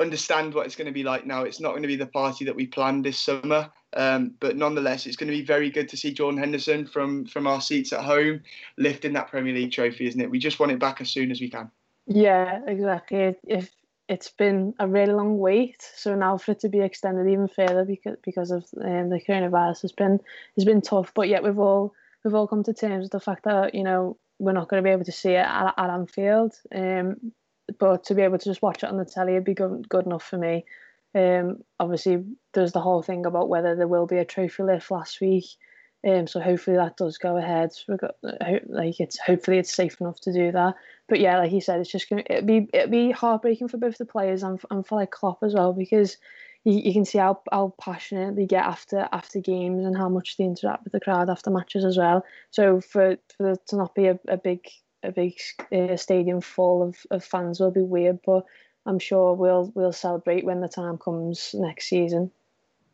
understand 0.00 0.54
what 0.54 0.66
it's 0.66 0.76
going 0.76 0.86
to 0.86 0.92
be 0.92 1.04
like 1.04 1.26
now. 1.26 1.42
It's 1.42 1.60
not 1.60 1.70
going 1.70 1.82
to 1.82 1.88
be 1.88 1.96
the 1.96 2.06
party 2.06 2.44
that 2.46 2.56
we 2.56 2.66
planned 2.66 3.04
this 3.04 3.18
summer, 3.18 3.70
um, 3.96 4.34
but 4.40 4.56
nonetheless, 4.56 5.06
it's 5.06 5.16
going 5.16 5.30
to 5.30 5.36
be 5.36 5.44
very 5.44 5.70
good 5.70 5.88
to 5.88 5.96
see 5.96 6.12
Jordan 6.12 6.38
Henderson 6.38 6.86
from 6.86 7.24
from 7.26 7.46
our 7.46 7.60
seats 7.60 7.92
at 7.92 8.04
home 8.04 8.42
lifting 8.76 9.14
that 9.14 9.28
Premier 9.28 9.54
League 9.54 9.72
trophy, 9.72 10.06
isn't 10.06 10.20
it? 10.20 10.30
We 10.30 10.38
just 10.38 10.60
want 10.60 10.72
it 10.72 10.78
back 10.78 11.00
as 11.00 11.10
soon 11.10 11.30
as 11.30 11.40
we 11.40 11.48
can. 11.48 11.70
Yeah, 12.06 12.60
exactly. 12.66 13.36
If 13.46 13.70
it's 14.08 14.30
been 14.30 14.74
a 14.78 14.86
really 14.86 15.12
long 15.12 15.38
wait, 15.38 15.82
so 15.94 16.14
now 16.14 16.38
for 16.38 16.52
it 16.52 16.60
to 16.60 16.68
be 16.68 16.80
extended 16.80 17.30
even 17.30 17.48
further 17.48 17.84
because 17.84 18.16
because 18.22 18.50
of 18.50 18.64
um, 18.80 19.10
the 19.10 19.20
coronavirus 19.26 19.82
has 19.82 19.92
been 19.92 20.20
has 20.56 20.64
been 20.64 20.82
tough. 20.82 21.12
But 21.14 21.28
yet 21.28 21.42
we've 21.42 21.58
all 21.58 21.94
we've 22.24 22.34
all 22.34 22.46
come 22.46 22.62
to 22.64 22.74
terms 22.74 23.04
with 23.04 23.12
the 23.12 23.20
fact 23.20 23.44
that 23.44 23.74
you 23.74 23.84
know 23.84 24.18
we're 24.38 24.52
not 24.52 24.68
going 24.68 24.82
to 24.82 24.86
be 24.86 24.92
able 24.92 25.04
to 25.04 25.12
see 25.12 25.32
it 25.32 25.46
at, 25.46 25.74
at 25.76 25.90
Anfield. 25.90 26.54
Um, 26.74 27.32
but 27.78 28.04
to 28.04 28.14
be 28.14 28.22
able 28.22 28.38
to 28.38 28.44
just 28.44 28.62
watch 28.62 28.82
it 28.82 28.88
on 28.88 28.96
the 28.96 29.04
telly 29.04 29.34
would 29.34 29.44
be 29.44 29.54
good, 29.54 29.88
good 29.88 30.06
enough 30.06 30.22
for 30.22 30.38
me. 30.38 30.64
Um, 31.14 31.62
obviously, 31.80 32.24
there's 32.52 32.72
the 32.72 32.80
whole 32.80 33.02
thing 33.02 33.26
about 33.26 33.48
whether 33.48 33.74
there 33.74 33.88
will 33.88 34.06
be 34.06 34.18
a 34.18 34.24
trophy 34.24 34.62
lift 34.62 34.90
last 34.90 35.20
week. 35.20 35.46
Um, 36.06 36.28
so 36.28 36.40
hopefully 36.40 36.76
that 36.76 36.96
does 36.96 37.18
go 37.18 37.36
ahead. 37.36 37.70
We 37.88 37.96
Got, 37.96 38.14
like 38.68 39.00
it's 39.00 39.18
hopefully 39.18 39.58
it's 39.58 39.74
safe 39.74 40.00
enough 40.00 40.20
to 40.20 40.32
do 40.32 40.52
that. 40.52 40.74
But 41.08 41.20
yeah, 41.20 41.38
like 41.38 41.52
you 41.52 41.60
said, 41.60 41.80
it's 41.80 41.90
just 41.90 42.08
gonna 42.08 42.22
it'd 42.26 42.46
be 42.46 42.68
it'd 42.72 42.90
be 42.90 43.10
heartbreaking 43.10 43.68
for 43.68 43.78
both 43.78 43.98
the 43.98 44.04
players 44.04 44.42
and, 44.42 44.60
and 44.70 44.86
for 44.86 44.96
like 44.96 45.10
Klopp 45.10 45.42
as 45.42 45.54
well 45.54 45.72
because 45.72 46.16
you, 46.64 46.74
you 46.74 46.92
can 46.92 47.04
see 47.04 47.18
how, 47.18 47.40
how 47.50 47.74
passionate 47.80 48.36
they 48.36 48.46
get 48.46 48.64
after 48.64 49.08
after 49.10 49.40
games 49.40 49.84
and 49.84 49.96
how 49.96 50.08
much 50.08 50.36
they 50.36 50.44
interact 50.44 50.84
with 50.84 50.92
the 50.92 51.00
crowd 51.00 51.30
after 51.30 51.50
matches 51.50 51.84
as 51.84 51.96
well. 51.96 52.24
So 52.50 52.80
for 52.80 53.16
for 53.36 53.42
there 53.42 53.56
to 53.68 53.76
not 53.76 53.94
be 53.94 54.06
a, 54.06 54.20
a 54.28 54.36
big 54.36 54.68
a 55.02 55.10
big 55.10 55.34
uh, 55.72 55.96
stadium 55.96 56.40
full 56.40 56.82
of, 56.82 56.96
of 57.10 57.24
fans 57.24 57.60
will 57.60 57.70
be 57.70 57.82
weird, 57.82 58.20
but 58.24 58.44
I'm 58.88 58.98
sure 58.98 59.34
we'll 59.34 59.70
we'll 59.74 59.92
celebrate 59.92 60.44
when 60.44 60.60
the 60.60 60.68
time 60.68 60.96
comes 60.96 61.54
next 61.54 61.88
season. 61.88 62.30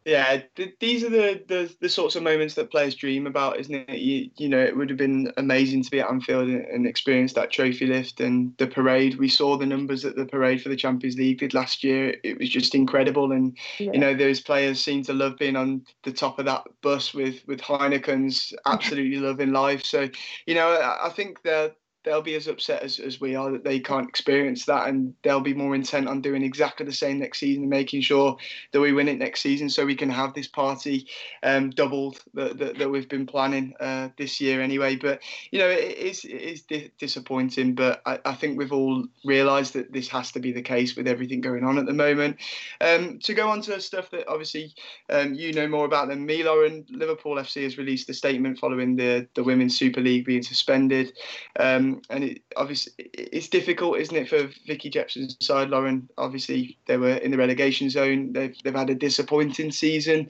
Yeah, 0.04 0.42
th- 0.56 0.74
these 0.80 1.02
are 1.02 1.08
the, 1.08 1.42
the 1.46 1.74
the 1.80 1.88
sorts 1.88 2.16
of 2.16 2.24
moments 2.24 2.54
that 2.54 2.70
players 2.70 2.96
dream 2.96 3.28
about, 3.28 3.58
isn't 3.60 3.88
it? 3.88 3.98
You, 4.00 4.28
you 4.36 4.48
know, 4.48 4.58
it 4.58 4.76
would 4.76 4.90
have 4.90 4.98
been 4.98 5.32
amazing 5.36 5.84
to 5.84 5.90
be 5.90 6.00
at 6.00 6.10
Anfield 6.10 6.48
and, 6.48 6.64
and 6.66 6.86
experience 6.86 7.32
that 7.34 7.52
trophy 7.52 7.86
lift 7.86 8.20
and 8.20 8.52
the 8.58 8.66
parade. 8.66 9.18
We 9.18 9.28
saw 9.28 9.56
the 9.56 9.66
numbers 9.66 10.04
at 10.04 10.16
the 10.16 10.26
parade 10.26 10.60
for 10.60 10.68
the 10.68 10.76
Champions 10.76 11.16
League 11.16 11.38
did 11.38 11.54
last 11.54 11.84
year. 11.84 12.16
It 12.24 12.38
was 12.38 12.50
just 12.50 12.74
incredible, 12.74 13.30
and 13.30 13.56
yeah. 13.78 13.92
you 13.92 13.98
know, 14.00 14.14
those 14.14 14.40
players 14.40 14.84
seem 14.84 15.04
to 15.04 15.14
love 15.14 15.38
being 15.38 15.56
on 15.56 15.86
the 16.02 16.12
top 16.12 16.40
of 16.40 16.44
that 16.46 16.64
bus 16.82 17.14
with 17.14 17.46
with 17.46 17.60
Heineken's 17.60 18.52
absolutely 18.66 19.20
loving 19.20 19.52
life. 19.52 19.84
So, 19.84 20.10
you 20.44 20.56
know, 20.56 20.68
I, 20.68 21.06
I 21.06 21.10
think 21.10 21.42
that 21.44 21.76
they'll 22.04 22.22
be 22.22 22.34
as 22.34 22.46
upset 22.46 22.82
as, 22.82 22.98
as 22.98 23.20
we 23.20 23.34
are 23.34 23.50
that 23.50 23.64
they 23.64 23.80
can't 23.80 24.08
experience 24.08 24.66
that 24.66 24.88
and 24.88 25.14
they'll 25.22 25.40
be 25.40 25.54
more 25.54 25.74
intent 25.74 26.08
on 26.08 26.20
doing 26.20 26.42
exactly 26.42 26.84
the 26.84 26.92
same 26.92 27.18
next 27.18 27.38
season 27.40 27.62
and 27.62 27.70
making 27.70 28.00
sure 28.02 28.36
that 28.72 28.80
we 28.80 28.92
win 28.92 29.08
it 29.08 29.18
next 29.18 29.40
season 29.40 29.68
so 29.68 29.84
we 29.84 29.94
can 29.94 30.10
have 30.10 30.34
this 30.34 30.46
party 30.46 31.06
um, 31.42 31.70
doubled 31.70 32.20
that, 32.34 32.58
that, 32.58 32.78
that, 32.78 32.90
we've 32.90 33.08
been 33.08 33.26
planning 33.26 33.74
uh, 33.80 34.08
this 34.18 34.40
year 34.40 34.60
anyway. 34.60 34.96
But 34.96 35.22
you 35.50 35.58
know 35.58 35.68
it 35.68 35.96
is, 35.96 36.24
it 36.24 36.30
is 36.30 36.62
di- 36.62 36.90
disappointing 36.98 37.74
but 37.74 38.02
I, 38.06 38.18
I, 38.24 38.34
think 38.34 38.58
we've 38.58 38.72
all 38.72 39.06
realised 39.24 39.72
that 39.72 39.92
this 39.92 40.08
has 40.08 40.30
to 40.32 40.40
be 40.40 40.52
the 40.52 40.62
case 40.62 40.96
with 40.96 41.08
everything 41.08 41.40
going 41.40 41.64
on 41.64 41.78
at 41.78 41.86
the 41.86 41.92
moment. 41.92 42.36
Um, 42.80 43.18
to 43.20 43.34
go 43.34 43.48
on 43.48 43.62
to 43.62 43.80
stuff 43.80 44.10
that 44.10 44.28
obviously 44.28 44.74
um, 45.08 45.34
you 45.34 45.52
know 45.52 45.66
more 45.66 45.86
about 45.86 46.08
than 46.08 46.26
me 46.26 46.42
Lauren 46.42 46.84
Liverpool 46.90 47.36
FC 47.36 47.64
has 47.64 47.78
released 47.78 48.08
a 48.10 48.14
statement 48.14 48.58
following 48.58 48.96
the, 48.96 49.26
the 49.34 49.42
Women's 49.42 49.76
Super 49.78 50.00
League 50.00 50.26
being 50.26 50.42
suspended. 50.42 51.16
Um, 51.58 51.93
and 52.10 52.24
it, 52.24 52.42
obviously 52.56 52.92
it's 53.12 53.48
difficult, 53.48 53.98
isn't 53.98 54.16
it, 54.16 54.28
for 54.28 54.50
Vicky 54.66 54.90
Jepson's 54.90 55.36
side, 55.40 55.70
Lauren? 55.70 56.08
Obviously, 56.18 56.78
they 56.86 56.96
were 56.96 57.16
in 57.16 57.30
the 57.30 57.36
relegation 57.36 57.90
zone. 57.90 58.32
They've 58.32 58.56
they've 58.62 58.74
had 58.74 58.90
a 58.90 58.94
disappointing 58.94 59.72
season, 59.72 60.28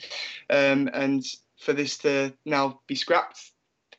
um, 0.51 0.89
and 0.93 1.25
for 1.59 1.73
this 1.73 1.99
to 1.99 2.33
now 2.45 2.81
be 2.87 2.95
scrapped, 2.95 3.53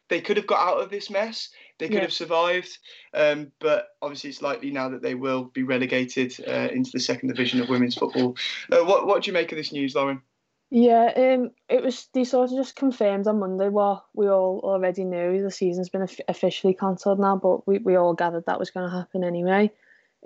they 0.09 0.21
could 0.21 0.37
have 0.37 0.47
got 0.47 0.67
out 0.67 0.81
of 0.81 0.89
this 0.89 1.09
mess. 1.09 1.49
They 1.77 1.87
could 1.87 1.95
yeah. 1.95 2.01
have 2.01 2.13
survived, 2.13 2.77
um, 3.13 3.51
but 3.59 3.89
obviously 4.01 4.29
it's 4.29 4.41
likely 4.41 4.71
now 4.71 4.87
that 4.89 5.01
they 5.01 5.13
will 5.13 5.45
be 5.45 5.63
relegated 5.63 6.33
uh, 6.47 6.69
into 6.71 6.91
the 6.93 7.01
second 7.01 7.27
division 7.27 7.59
of 7.61 7.67
women's 7.67 7.95
football. 7.95 8.37
Uh, 8.71 8.85
what 8.85 9.07
what 9.07 9.23
do 9.23 9.29
you 9.29 9.33
make 9.33 9.51
of 9.51 9.57
this 9.57 9.73
news, 9.73 9.93
Lauren? 9.93 10.21
Yeah, 10.77 11.13
um, 11.15 11.51
it 11.69 11.81
was 11.81 12.09
they 12.13 12.25
sort 12.25 12.51
of 12.51 12.57
just 12.57 12.75
confirmed 12.75 13.27
on 13.27 13.39
Monday 13.39 13.69
what 13.69 14.03
we 14.13 14.27
all 14.27 14.59
already 14.61 15.05
knew. 15.05 15.41
The 15.41 15.49
season's 15.49 15.87
been 15.87 16.05
officially 16.27 16.73
cancelled 16.73 17.17
now, 17.17 17.37
but 17.37 17.65
we, 17.65 17.77
we 17.77 17.95
all 17.95 18.13
gathered 18.13 18.45
that 18.47 18.59
was 18.59 18.71
going 18.71 18.89
to 18.89 18.93
happen 18.93 19.23
anyway. 19.23 19.71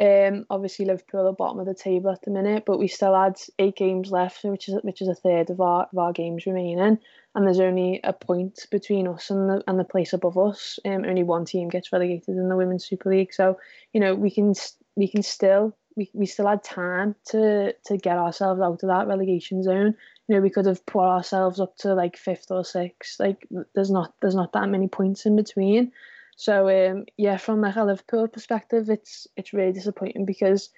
Um, 0.02 0.48
obviously 0.50 0.86
Liverpool 0.86 1.26
the 1.26 1.34
bottom 1.34 1.60
of 1.60 1.68
the 1.68 1.76
table 1.76 2.10
at 2.10 2.24
the 2.24 2.32
minute, 2.32 2.64
but 2.66 2.80
we 2.80 2.88
still 2.88 3.14
had 3.14 3.36
eight 3.60 3.76
games 3.76 4.10
left, 4.10 4.44
which 4.44 4.68
is 4.68 4.80
which 4.82 5.04
is 5.04 5.08
a 5.08 5.14
third 5.14 5.52
of 5.52 5.62
our, 5.62 5.88
of 5.94 5.96
our 6.00 6.14
games 6.14 6.48
remaining, 6.48 6.98
and 7.36 7.46
there's 7.46 7.60
only 7.60 8.00
a 8.04 8.12
point 8.12 8.66
between 8.72 9.08
us 9.08 9.30
and 9.30 9.48
the 9.52 9.64
and 9.68 9.80
the 9.80 9.84
place 9.84 10.14
above 10.14 10.36
us. 10.36 10.80
Um, 10.84 11.06
only 11.06 11.22
one 11.22 11.46
team 11.46 11.70
gets 11.70 11.94
relegated 11.94 12.38
in 12.38 12.50
the 12.50 12.58
Women's 12.58 12.88
Super 12.88 13.12
League, 13.12 13.36
so 13.36 13.60
you 13.94 14.00
know 14.02 14.16
we 14.16 14.32
can 14.32 14.56
we 14.96 15.08
can 15.08 15.22
still 15.22 15.78
we, 15.96 16.10
we 16.16 16.26
still 16.26 16.48
had 16.48 16.64
time 16.64 17.14
to 17.28 17.74
to 17.86 17.98
get 17.98 18.18
ourselves 18.18 18.62
out 18.62 18.82
of 18.82 18.90
that 18.90 19.08
relegation 19.08 19.62
zone 19.62 19.94
you 20.30 20.36
know 20.36 20.42
we 20.42 20.52
could 20.52 20.68
have 20.68 20.86
put 20.86 21.02
ourselves 21.02 21.60
up 21.60 21.76
to 21.78 21.96
like 21.96 22.16
fifth 22.16 22.52
or 22.52 22.64
sixth. 22.64 23.20
Like 23.20 23.48
there's 23.74 23.90
not 23.90 24.14
there's 24.22 24.36
not 24.36 24.54
that 24.54 24.70
many 24.70 24.88
points 24.88 25.26
in 25.26 25.36
between. 25.36 25.92
So 26.38 26.70
um, 26.70 27.06
yeah, 27.18 27.38
from 27.38 27.62
like 27.62 27.76
a 27.76 27.84
Liverpool 27.84 28.28
perspective, 28.28 28.92
it's 28.92 29.28
it's 29.36 29.54
really 29.54 29.74
disappointing 29.74 30.26
because 30.26 30.70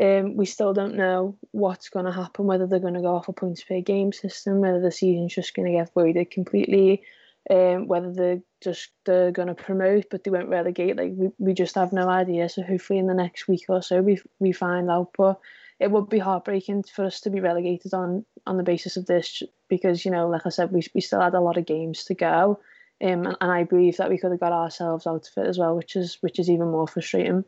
um, 0.00 0.36
we 0.36 0.44
still 0.44 0.74
don't 0.74 0.96
know 0.96 1.38
what's 1.52 1.88
going 1.88 2.06
to 2.06 2.12
happen. 2.12 2.46
Whether 2.46 2.66
they're 2.66 2.80
going 2.80 2.94
to 2.94 3.00
go 3.00 3.14
off 3.14 3.28
a 3.28 3.32
points 3.32 3.62
per 3.62 3.80
game 3.80 4.12
system, 4.12 4.58
whether 4.58 4.80
the 4.80 4.90
season's 4.90 5.36
just 5.36 5.54
going 5.54 5.66
to 5.70 5.78
get 5.78 5.94
voided 5.94 6.32
completely, 6.32 7.04
um, 7.48 7.86
whether 7.86 8.12
they're 8.12 8.42
just 8.60 8.90
they're 9.06 9.30
going 9.30 9.48
to 9.48 9.54
promote 9.54 10.06
but 10.10 10.24
they 10.24 10.32
won't 10.32 10.48
relegate. 10.48 10.96
Like 10.96 11.12
we, 11.14 11.28
we 11.38 11.54
just 11.54 11.76
have 11.76 11.92
no 11.92 12.08
idea. 12.08 12.48
So 12.48 12.62
hopefully 12.62 12.98
in 12.98 13.06
the 13.06 13.14
next 13.14 13.46
week 13.46 13.66
or 13.68 13.82
so 13.82 14.02
we 14.02 14.20
we 14.40 14.50
find 14.50 14.90
out. 14.90 15.12
But 15.16 15.38
it 15.80 15.90
would 15.90 16.08
be 16.10 16.18
heartbreaking 16.18 16.84
for 16.84 17.06
us 17.06 17.20
to 17.22 17.30
be 17.30 17.40
relegated 17.40 17.94
on 17.94 18.24
on 18.46 18.58
the 18.58 18.62
basis 18.62 18.96
of 18.96 19.06
this 19.06 19.42
because 19.68 20.04
you 20.04 20.10
know, 20.10 20.28
like 20.28 20.42
I 20.44 20.50
said, 20.50 20.70
we 20.70 20.82
we 20.94 21.00
still 21.00 21.20
had 21.20 21.34
a 21.34 21.40
lot 21.40 21.56
of 21.56 21.66
games 21.66 22.04
to 22.04 22.14
go, 22.14 22.60
um, 23.02 23.26
and, 23.26 23.36
and 23.40 23.50
I 23.50 23.64
believe 23.64 23.96
that 23.96 24.10
we 24.10 24.18
could 24.18 24.30
have 24.30 24.40
got 24.40 24.52
ourselves 24.52 25.06
out 25.06 25.28
of 25.28 25.44
it 25.44 25.48
as 25.48 25.58
well, 25.58 25.74
which 25.74 25.96
is 25.96 26.18
which 26.20 26.38
is 26.38 26.50
even 26.50 26.70
more 26.70 26.86
frustrating. 26.86 27.44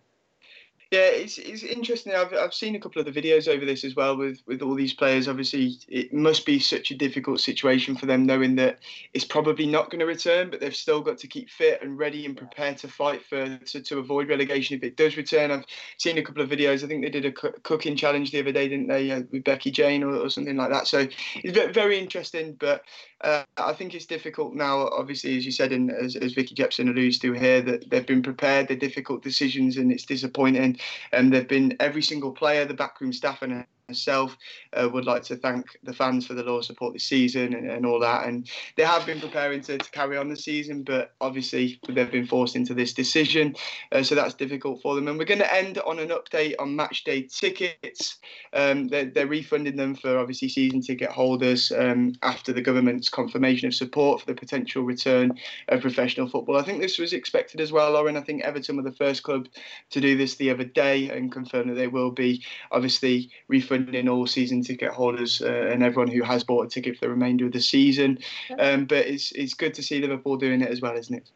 Yeah, 0.93 1.07
it's, 1.07 1.39
it's 1.39 1.63
interesting. 1.63 2.15
I've, 2.15 2.35
I've 2.35 2.53
seen 2.53 2.77
a 2.77 2.79
couple 2.79 3.01
of 3.01 3.07
the 3.07 3.19
videos 3.19 3.49
over 3.49 3.65
this 3.65 3.83
as 3.83 3.97
well 3.97 4.15
with, 4.15 4.43
with 4.47 4.61
all 4.61 4.75
these 4.75 4.93
players. 4.93 5.27
Obviously, 5.27 5.79
it 5.89 6.13
must 6.13 6.45
be 6.45 6.59
such 6.59 6.91
a 6.91 6.95
difficult 6.95 7.41
situation 7.41 7.97
for 7.97 8.05
them 8.05 8.27
knowing 8.27 8.57
that 8.57 8.81
it's 9.15 9.25
probably 9.25 9.65
not 9.65 9.89
going 9.89 10.01
to 10.01 10.05
return, 10.05 10.51
but 10.51 10.61
they've 10.61 10.77
still 10.77 11.01
got 11.01 11.17
to 11.17 11.27
keep 11.27 11.49
fit 11.49 11.81
and 11.81 11.99
ready 11.99 12.27
and 12.27 12.37
prepared 12.37 12.77
to 12.77 12.89
fight 12.89 13.25
for 13.25 13.57
to, 13.57 13.81
to 13.81 14.01
avoid 14.01 14.29
relegation 14.29 14.77
if 14.77 14.85
it 14.85 14.99
does 14.99 15.17
return. 15.17 15.51
I've 15.51 15.65
seen 15.97 16.19
a 16.19 16.23
couple 16.23 16.43
of 16.43 16.51
videos. 16.51 16.85
I 16.85 16.89
think 16.89 17.03
they 17.03 17.09
did 17.09 17.25
a 17.25 17.33
cooking 17.33 17.97
challenge 17.97 18.31
the 18.31 18.41
other 18.41 18.53
day, 18.53 18.69
didn't 18.69 18.89
they, 18.89 19.13
uh, 19.13 19.23
with 19.33 19.45
Becky 19.45 19.71
Jane 19.71 20.03
or, 20.03 20.15
or 20.17 20.29
something 20.29 20.59
like 20.59 20.73
that. 20.73 20.87
So 20.87 21.09
it's 21.37 21.75
very 21.75 21.99
interesting, 21.99 22.53
but 22.61 22.85
uh, 23.23 23.45
I 23.57 23.73
think 23.73 23.95
it's 23.95 24.05
difficult 24.05 24.53
now, 24.53 24.89
obviously, 24.89 25.39
as 25.39 25.47
you 25.47 25.53
said, 25.53 25.73
and 25.73 25.91
as, 25.91 26.17
as 26.17 26.35
Vicky 26.35 26.55
Jepson 26.55 26.89
alludes 26.89 27.19
to 27.21 27.33
here, 27.33 27.63
that 27.63 27.89
they've 27.89 28.07
been 28.07 28.23
prepared, 28.23 28.69
they're 28.69 28.77
difficult 28.77 29.23
decisions, 29.23 29.79
and 29.79 29.91
it's 29.91 30.05
disappointing. 30.05 30.79
And 31.13 31.33
they've 31.33 31.47
been 31.47 31.77
every 31.81 32.03
single 32.03 32.33
player, 32.33 32.65
the 32.65 32.75
backroom 32.75 33.13
staff, 33.13 33.43
and 33.43 33.65
myself 33.93 34.39
uh, 34.73 34.89
would 34.91 35.05
like 35.05 35.23
to 35.23 35.37
thank 35.37 35.67
the 35.83 35.93
fans 35.93 36.27
for 36.27 36.33
the 36.33 36.43
loyal 36.43 36.63
support 36.63 36.95
this 36.95 37.05
season 37.05 37.53
and, 37.53 37.71
and 37.71 37.85
all 37.85 38.01
that. 38.01 38.27
And 38.27 38.49
they 38.77 38.85
have 38.85 39.05
been 39.05 39.21
preparing 39.21 39.61
to, 39.63 39.77
to, 39.77 39.91
carry 39.91 40.17
on 40.17 40.31
the 40.31 40.37
season, 40.37 40.83
but 40.83 41.13
obviously 41.21 41.79
they've 41.87 42.11
been 42.11 42.27
forced 42.27 42.57
into 42.57 42.73
this 42.73 42.95
decision, 42.95 43.55
uh, 43.93 44.03
so 44.03 44.15
that's 44.15 44.33
difficult 44.33 44.81
for 44.81 44.95
them. 44.95 45.09
And 45.09 45.19
we're 45.19 45.27
going 45.27 45.41
to 45.41 45.55
end 45.55 45.79
on 45.87 45.99
an 45.99 46.09
update 46.09 46.55
on 46.59 46.75
match 46.75 47.05
day 47.05 47.23
tickets. 47.23 48.17
Um, 48.55 48.89
they're, 48.89 49.05
they're, 49.05 49.27
refunding 49.27 49.77
them 49.77 49.95
for 49.95 50.19
obviously 50.19 50.49
season 50.49 50.81
ticket 50.81 51.11
holders 51.11 51.73
um, 51.73 52.15
after 52.23 52.53
the 52.53 52.61
government's 52.61 53.09
confirmation 53.09 53.69
of 53.69 53.75
support 53.75 54.21
for 54.21 54.27
the 54.27 54.35
potential 54.35 54.83
return 54.83 55.33
of 55.69 55.81
professional 55.81 56.29
football. 56.29 56.57
I 56.57 56.63
think 56.63 56.81
this 56.81 56.99
was 56.99 57.13
expected 57.13 57.61
as 57.61 57.73
well, 57.73 57.93
Lauren. 57.93 58.17
I 58.17 58.21
think 58.23 58.43
Everton 58.43 58.77
were 58.77 58.83
the 58.83 58.93
first 58.93 59.23
club 59.23 59.49
to 59.91 60.01
do 60.01 60.17
this 60.17 60.37
the 60.37 60.51
other 60.51 60.65
day 60.65 61.11
and 61.11 61.31
confirm 61.31 61.69
that 61.69 61.75
they 61.75 61.89
will 61.89 62.11
be 62.11 62.43
obviously 62.71 63.31
refunding 63.49 63.82
all 64.09 64.27
season 64.27 64.63
ticket 64.63 64.91
holders 64.91 65.43
uh, 65.43 65.69
and 65.71 65.83
everyone 65.83 66.09
who 66.09 66.23
has 66.23 66.45
bought 66.45 66.67
a 66.67 66.69
ticket 66.69 66.97
for 66.97 67.07
the 67.07 67.11
remainder 67.11 67.47
of 67.47 67.53
the 67.53 67.61
season. 67.61 68.19
Um, 68.59 68.85
but 68.85 69.07
it's 69.07 69.33
it's 69.33 69.55
good 69.55 69.75
to 69.75 69.83
see 69.83 70.01
Liverpool 70.01 70.37
doing 70.37 70.63
it 70.63 70.71
as 70.71 70.81
well, 70.81 70.97
isn't 70.97 71.15
it? 71.15 71.31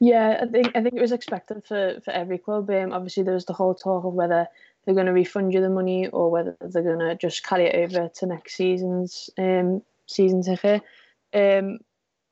Yeah, 0.00 0.40
I 0.42 0.46
think 0.46 0.68
I 0.74 0.82
think 0.82 0.94
it 0.94 1.00
was 1.00 1.12
expected 1.12 1.64
for, 1.66 2.00
for 2.04 2.10
every 2.10 2.38
club. 2.38 2.70
Um, 2.70 2.92
obviously, 2.92 3.22
there 3.22 3.34
was 3.34 3.46
the 3.46 3.52
whole 3.52 3.74
talk 3.74 4.04
of 4.04 4.14
whether 4.14 4.46
they're 4.84 4.94
going 4.94 5.06
to 5.06 5.12
refund 5.12 5.52
you 5.52 5.60
the 5.60 5.70
money 5.70 6.08
or 6.08 6.30
whether 6.30 6.56
they're 6.60 6.82
going 6.82 6.98
to 6.98 7.16
just 7.16 7.44
carry 7.44 7.66
it 7.66 7.76
over 7.76 8.08
to 8.08 8.26
next 8.26 8.54
season's 8.54 9.30
um, 9.38 9.82
season 10.06 10.42
ticket. 10.42 10.82
Um, 11.32 11.78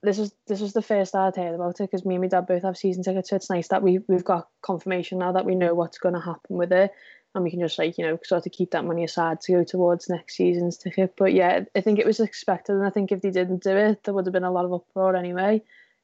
this 0.02 0.18
is 0.18 0.32
this 0.48 0.60
was 0.60 0.72
the 0.72 0.82
first 0.82 1.14
I'd 1.14 1.36
heard 1.36 1.54
about 1.54 1.80
it 1.80 1.90
because 1.90 2.04
me 2.04 2.16
and 2.16 2.22
my 2.22 2.28
dad 2.28 2.46
both 2.46 2.62
have 2.62 2.76
season 2.76 3.04
tickets, 3.04 3.30
so 3.30 3.36
it's 3.36 3.50
nice 3.50 3.68
that 3.68 3.82
we 3.82 4.00
we've 4.08 4.24
got 4.24 4.48
confirmation 4.62 5.18
now 5.18 5.32
that 5.32 5.46
we 5.46 5.54
know 5.54 5.74
what's 5.74 5.98
going 5.98 6.14
to 6.14 6.20
happen 6.20 6.56
with 6.56 6.72
it 6.72 6.90
and 7.34 7.44
we 7.44 7.50
can 7.50 7.60
just 7.60 7.78
like 7.78 7.96
you 7.98 8.04
know 8.04 8.18
sort 8.24 8.46
of 8.46 8.52
keep 8.52 8.70
that 8.72 8.84
money 8.84 9.04
aside 9.04 9.40
to 9.40 9.52
go 9.52 9.64
towards 9.64 10.08
next 10.08 10.36
season's 10.36 10.76
ticket. 10.76 11.14
But 11.16 11.32
yeah, 11.32 11.64
I 11.74 11.80
think 11.80 11.98
it 11.98 12.06
was 12.06 12.20
expected, 12.20 12.74
and 12.74 12.86
I 12.86 12.90
think 12.90 13.12
if 13.12 13.22
they 13.22 13.30
didn't 13.30 13.62
do 13.62 13.76
it, 13.76 14.04
there 14.04 14.14
would 14.14 14.26
have 14.26 14.32
been 14.32 14.44
a 14.44 14.50
lot 14.50 14.64
of 14.64 14.72
uproar 14.72 15.16
anyway. 15.16 15.62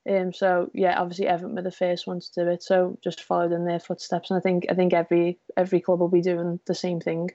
Um, 0.08 0.32
so 0.32 0.70
yeah, 0.72 0.98
obviously 0.98 1.26
Everton 1.26 1.54
were 1.54 1.62
the 1.62 1.70
first 1.70 2.06
ones 2.06 2.28
to 2.30 2.44
do 2.44 2.50
it, 2.50 2.62
so 2.62 2.98
just 3.02 3.22
followed 3.22 3.52
in 3.52 3.66
their 3.66 3.80
footsteps, 3.80 4.30
and 4.30 4.38
I 4.38 4.40
think 4.40 4.66
I 4.70 4.74
think 4.74 4.92
every 4.92 5.38
every 5.56 5.80
club 5.80 6.00
will 6.00 6.08
be 6.08 6.22
doing 6.22 6.60
the 6.66 6.74
same 6.74 7.00
thing. 7.00 7.30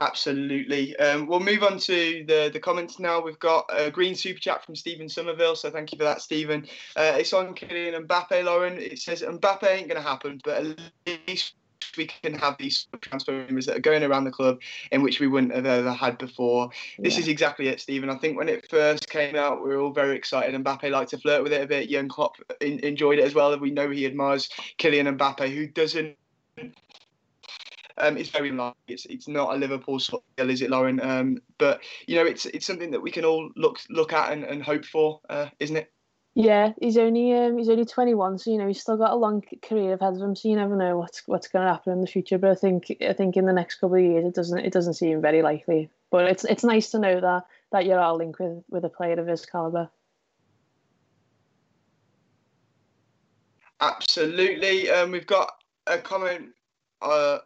Absolutely. 0.00 0.96
Um, 0.96 1.26
we'll 1.26 1.40
move 1.40 1.62
on 1.62 1.78
to 1.80 2.24
the, 2.26 2.50
the 2.52 2.58
comments 2.58 2.98
now. 2.98 3.20
We've 3.20 3.38
got 3.38 3.66
a 3.70 3.90
green 3.90 4.14
super 4.14 4.40
chat 4.40 4.64
from 4.64 4.74
Stephen 4.74 5.08
Somerville, 5.08 5.54
so 5.54 5.70
thank 5.70 5.92
you 5.92 5.98
for 5.98 6.04
that, 6.04 6.22
Stephen. 6.22 6.66
Uh, 6.96 7.12
it's 7.18 7.32
on 7.32 7.54
Kylian 7.54 8.06
Mbappe, 8.06 8.42
Lauren. 8.42 8.78
It 8.78 8.98
says 8.98 9.22
Mbappe 9.22 9.64
ain't 9.64 9.88
going 9.88 10.02
to 10.02 10.08
happen, 10.08 10.40
but 10.44 10.64
at 11.06 11.18
least 11.28 11.54
we 11.96 12.06
can 12.06 12.34
have 12.34 12.56
these 12.58 12.86
transfer 13.00 13.32
rumours 13.32 13.66
that 13.66 13.76
are 13.76 13.80
going 13.80 14.02
around 14.02 14.24
the 14.24 14.30
club 14.30 14.60
in 14.90 15.02
which 15.02 15.20
we 15.20 15.26
wouldn't 15.26 15.54
have 15.54 15.66
ever 15.66 15.92
had 15.92 16.18
before. 16.18 16.70
This 16.98 17.18
is 17.18 17.28
exactly 17.28 17.68
it, 17.68 17.80
Stephen. 17.80 18.10
I 18.10 18.16
think 18.16 18.36
when 18.36 18.48
it 18.48 18.68
first 18.70 19.08
came 19.08 19.36
out, 19.36 19.62
we 19.62 19.68
were 19.68 19.80
all 19.80 19.92
very 19.92 20.16
excited. 20.16 20.54
Mbappe 20.62 20.90
liked 20.90 21.10
to 21.10 21.18
flirt 21.18 21.42
with 21.42 21.52
it 21.52 21.62
a 21.62 21.66
bit. 21.66 21.90
Jurgen 21.90 22.08
Klopp 22.08 22.36
in, 22.60 22.78
enjoyed 22.80 23.18
it 23.18 23.24
as 23.24 23.34
well. 23.34 23.58
We 23.58 23.70
know 23.70 23.90
he 23.90 24.06
admires 24.06 24.48
Kylian 24.78 25.16
Mbappe, 25.16 25.54
who 25.54 25.66
doesn't. 25.66 26.16
Um, 27.98 28.16
it's 28.16 28.30
very 28.30 28.48
unlikely. 28.48 28.80
It's 28.88 29.06
it's 29.06 29.28
not 29.28 29.54
a 29.54 29.58
Liverpool 29.58 30.00
sort 30.00 30.22
of 30.22 30.36
deal, 30.36 30.50
is 30.50 30.62
it, 30.62 30.70
Lauren? 30.70 31.00
Um, 31.00 31.38
but 31.58 31.82
you 32.06 32.16
know, 32.16 32.24
it's 32.24 32.46
it's 32.46 32.66
something 32.66 32.90
that 32.90 33.02
we 33.02 33.10
can 33.10 33.24
all 33.24 33.50
look 33.56 33.78
look 33.90 34.12
at 34.12 34.32
and, 34.32 34.44
and 34.44 34.62
hope 34.62 34.84
for, 34.84 35.20
uh, 35.28 35.48
isn't 35.60 35.76
it? 35.76 35.92
Yeah, 36.34 36.72
he's 36.80 36.96
only 36.96 37.34
um, 37.34 37.58
he's 37.58 37.68
only 37.68 37.84
21, 37.84 38.38
so 38.38 38.50
you 38.50 38.56
know 38.56 38.66
he's 38.66 38.80
still 38.80 38.96
got 38.96 39.12
a 39.12 39.16
long 39.16 39.42
career 39.62 39.94
ahead 39.94 40.14
of 40.14 40.22
him. 40.22 40.34
So 40.34 40.48
you 40.48 40.56
never 40.56 40.76
know 40.76 40.96
what's 40.96 41.22
what's 41.28 41.48
going 41.48 41.66
to 41.66 41.72
happen 41.72 41.92
in 41.92 42.00
the 42.00 42.06
future. 42.06 42.38
But 42.38 42.50
I 42.50 42.54
think 42.54 42.96
I 43.06 43.12
think 43.12 43.36
in 43.36 43.44
the 43.44 43.52
next 43.52 43.76
couple 43.76 43.96
of 43.96 44.02
years 44.02 44.24
it 44.24 44.34
doesn't 44.34 44.58
it 44.58 44.72
doesn't 44.72 44.94
seem 44.94 45.20
very 45.20 45.42
likely. 45.42 45.90
But 46.10 46.28
it's 46.28 46.44
it's 46.44 46.64
nice 46.64 46.90
to 46.92 46.98
know 46.98 47.20
that 47.20 47.46
that 47.72 47.84
you're 47.84 48.00
all 48.00 48.16
linked 48.16 48.40
with 48.40 48.64
with 48.70 48.84
a 48.84 48.88
player 48.88 49.20
of 49.20 49.26
his 49.26 49.44
caliber. 49.44 49.90
Absolutely, 53.82 54.88
um, 54.90 55.10
we've 55.10 55.26
got 55.26 55.52
a 55.86 55.98
comment 55.98 56.50
uh, 57.02 57.38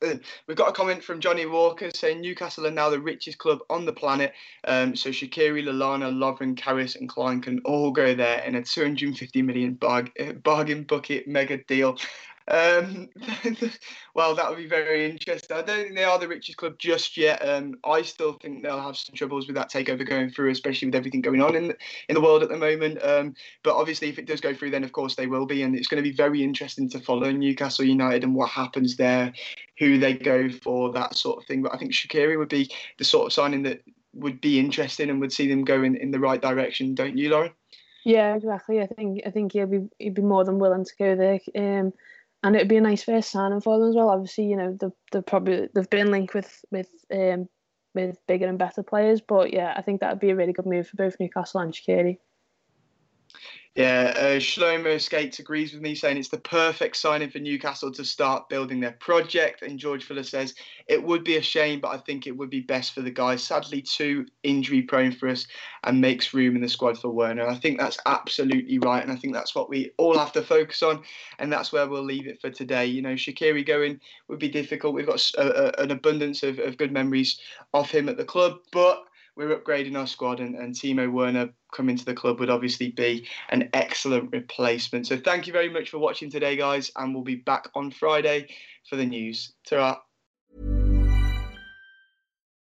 We've 0.00 0.56
got 0.56 0.68
a 0.68 0.72
comment 0.72 1.02
from 1.02 1.20
Johnny 1.20 1.46
Walker 1.46 1.90
saying 1.92 2.20
Newcastle 2.20 2.66
are 2.66 2.70
now 2.70 2.88
the 2.88 3.00
richest 3.00 3.38
club 3.38 3.58
on 3.68 3.84
the 3.84 3.92
planet. 3.92 4.32
Um, 4.64 4.94
so 4.94 5.10
Shaqiri, 5.10 5.64
Lallana, 5.64 6.12
Lovren, 6.12 6.56
Karius, 6.56 6.96
and 6.96 7.08
Klein 7.08 7.40
can 7.40 7.60
all 7.64 7.90
go 7.90 8.14
there 8.14 8.40
in 8.44 8.54
a 8.54 8.62
250 8.62 9.42
million 9.42 9.74
bargain, 9.74 10.38
bargain 10.44 10.84
bucket 10.84 11.26
mega 11.26 11.58
deal. 11.64 11.96
Um, 12.50 13.10
well, 14.14 14.34
that 14.34 14.48
would 14.48 14.58
be 14.58 14.66
very 14.66 15.10
interesting. 15.10 15.56
I 15.56 15.62
don't 15.62 15.82
think 15.84 15.94
they 15.94 16.04
are 16.04 16.18
the 16.18 16.28
richest 16.28 16.56
club 16.56 16.78
just 16.78 17.16
yet. 17.16 17.46
Um, 17.46 17.74
I 17.84 18.02
still 18.02 18.34
think 18.34 18.62
they'll 18.62 18.80
have 18.80 18.96
some 18.96 19.14
troubles 19.14 19.46
with 19.46 19.56
that 19.56 19.70
takeover 19.70 20.06
going 20.06 20.30
through, 20.30 20.50
especially 20.50 20.88
with 20.88 20.94
everything 20.94 21.20
going 21.20 21.42
on 21.42 21.54
in 21.54 21.68
the, 21.68 21.76
in 22.08 22.14
the 22.14 22.20
world 22.20 22.42
at 22.42 22.48
the 22.48 22.56
moment. 22.56 23.02
Um, 23.02 23.34
but 23.62 23.76
obviously, 23.76 24.08
if 24.08 24.18
it 24.18 24.26
does 24.26 24.40
go 24.40 24.54
through, 24.54 24.70
then 24.70 24.84
of 24.84 24.92
course 24.92 25.14
they 25.14 25.26
will 25.26 25.46
be, 25.46 25.62
and 25.62 25.76
it's 25.76 25.88
going 25.88 26.02
to 26.02 26.08
be 26.08 26.16
very 26.16 26.42
interesting 26.42 26.88
to 26.90 27.00
follow 27.00 27.30
Newcastle 27.30 27.84
United 27.84 28.24
and 28.24 28.34
what 28.34 28.50
happens 28.50 28.96
there, 28.96 29.32
who 29.78 29.98
they 29.98 30.14
go 30.14 30.48
for, 30.48 30.92
that 30.92 31.16
sort 31.16 31.38
of 31.38 31.46
thing. 31.46 31.62
But 31.62 31.74
I 31.74 31.78
think 31.78 31.92
Shaqiri 31.92 32.38
would 32.38 32.48
be 32.48 32.70
the 32.96 33.04
sort 33.04 33.26
of 33.26 33.32
signing 33.32 33.62
that 33.64 33.82
would 34.14 34.40
be 34.40 34.58
interesting 34.58 35.10
and 35.10 35.20
would 35.20 35.32
see 35.32 35.48
them 35.48 35.64
go 35.64 35.82
in, 35.82 35.96
in 35.96 36.10
the 36.10 36.18
right 36.18 36.40
direction, 36.40 36.94
don't 36.94 37.16
you, 37.16 37.28
Lauren? 37.30 37.52
Yeah, 38.04 38.34
exactly. 38.34 38.80
I 38.80 38.86
think 38.86 39.20
I 39.26 39.30
think 39.30 39.52
he'll 39.52 39.66
be 39.66 39.86
he'd 39.98 40.14
be 40.14 40.22
more 40.22 40.44
than 40.44 40.58
willing 40.58 40.84
to 40.84 40.96
go 40.98 41.14
there. 41.14 41.40
Um, 41.54 41.92
and 42.42 42.54
it'd 42.54 42.68
be 42.68 42.76
a 42.76 42.80
nice 42.80 43.02
first 43.02 43.30
signing 43.30 43.60
for 43.60 43.78
them 43.78 43.88
as 43.88 43.96
well. 43.96 44.10
Obviously, 44.10 44.44
you 44.44 44.56
know 44.56 44.76
they've, 44.80 44.90
they've 45.12 45.26
probably 45.26 45.68
they've 45.74 45.90
been 45.90 46.10
linked 46.10 46.34
with 46.34 46.64
with 46.70 46.88
um, 47.12 47.48
with 47.94 48.18
bigger 48.26 48.46
and 48.46 48.58
better 48.58 48.82
players, 48.82 49.20
but 49.20 49.52
yeah, 49.52 49.74
I 49.76 49.82
think 49.82 50.00
that 50.00 50.10
would 50.10 50.20
be 50.20 50.30
a 50.30 50.36
really 50.36 50.52
good 50.52 50.66
move 50.66 50.86
for 50.88 50.96
both 50.96 51.16
Newcastle 51.18 51.60
and 51.60 51.72
Shaqiri. 51.72 52.18
Yeah, 53.78 54.12
uh, 54.16 54.40
Shlomo 54.40 55.00
Skates 55.00 55.38
agrees 55.38 55.72
with 55.72 55.82
me, 55.82 55.94
saying 55.94 56.16
it's 56.16 56.30
the 56.30 56.38
perfect 56.38 56.96
signing 56.96 57.30
for 57.30 57.38
Newcastle 57.38 57.92
to 57.92 58.04
start 58.04 58.48
building 58.48 58.80
their 58.80 58.96
project. 58.98 59.62
And 59.62 59.78
George 59.78 60.02
Fuller 60.02 60.24
says 60.24 60.54
it 60.88 61.00
would 61.00 61.22
be 61.22 61.36
a 61.36 61.42
shame, 61.42 61.78
but 61.78 61.94
I 61.94 61.98
think 61.98 62.26
it 62.26 62.36
would 62.36 62.50
be 62.50 62.58
best 62.58 62.92
for 62.92 63.02
the 63.02 63.10
guys. 63.12 63.40
Sadly, 63.40 63.80
too 63.82 64.26
injury 64.42 64.82
prone 64.82 65.12
for 65.12 65.28
us 65.28 65.46
and 65.84 66.00
makes 66.00 66.34
room 66.34 66.56
in 66.56 66.62
the 66.62 66.68
squad 66.68 66.98
for 66.98 67.10
Werner. 67.10 67.46
I 67.46 67.54
think 67.54 67.78
that's 67.78 67.98
absolutely 68.04 68.80
right. 68.80 69.02
And 69.04 69.12
I 69.12 69.16
think 69.16 69.32
that's 69.32 69.54
what 69.54 69.70
we 69.70 69.92
all 69.96 70.18
have 70.18 70.32
to 70.32 70.42
focus 70.42 70.82
on. 70.82 71.04
And 71.38 71.52
that's 71.52 71.72
where 71.72 71.86
we'll 71.86 72.02
leave 72.02 72.26
it 72.26 72.40
for 72.40 72.50
today. 72.50 72.86
You 72.86 73.02
know, 73.02 73.14
Shaqiri 73.14 73.64
going 73.64 74.00
would 74.26 74.40
be 74.40 74.48
difficult. 74.48 74.94
We've 74.94 75.06
got 75.06 75.24
a, 75.38 75.80
a, 75.80 75.84
an 75.84 75.92
abundance 75.92 76.42
of, 76.42 76.58
of 76.58 76.78
good 76.78 76.90
memories 76.90 77.38
of 77.74 77.88
him 77.88 78.08
at 78.08 78.16
the 78.16 78.24
club, 78.24 78.58
but 78.72 79.04
we're 79.38 79.56
upgrading 79.56 79.96
our 79.96 80.06
squad, 80.06 80.40
and, 80.40 80.56
and 80.56 80.74
Timo 80.74 81.10
Werner 81.10 81.50
coming 81.72 81.96
to 81.96 82.04
the 82.04 82.12
club 82.12 82.40
would 82.40 82.50
obviously 82.50 82.90
be 82.90 83.28
an 83.50 83.70
excellent 83.72 84.32
replacement. 84.32 85.06
So 85.06 85.16
thank 85.16 85.46
you 85.46 85.52
very 85.52 85.70
much 85.70 85.90
for 85.90 85.98
watching 85.98 86.28
today, 86.28 86.56
guys, 86.56 86.90
and 86.96 87.14
we'll 87.14 87.22
be 87.22 87.36
back 87.36 87.68
on 87.76 87.92
Friday 87.92 88.48
for 88.90 88.96
the 88.96 89.06
news. 89.06 89.52
ta 89.64 90.02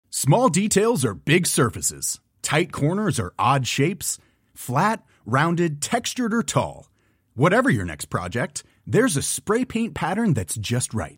Small 0.09 0.49
details 0.49 1.05
are 1.05 1.13
big 1.13 1.47
surfaces. 1.47 2.19
Tight 2.41 2.73
corners 2.73 3.19
are 3.19 3.33
odd 3.39 3.65
shapes. 3.65 4.19
Flat, 4.53 5.03
rounded, 5.25 5.81
textured, 5.81 6.33
or 6.33 6.43
tall. 6.43 6.89
Whatever 7.35 7.69
your 7.69 7.85
next 7.85 8.05
project, 8.05 8.63
there's 8.85 9.15
a 9.15 9.21
spray 9.21 9.63
paint 9.63 9.93
pattern 9.93 10.33
that's 10.33 10.55
just 10.55 10.93
right 10.93 11.17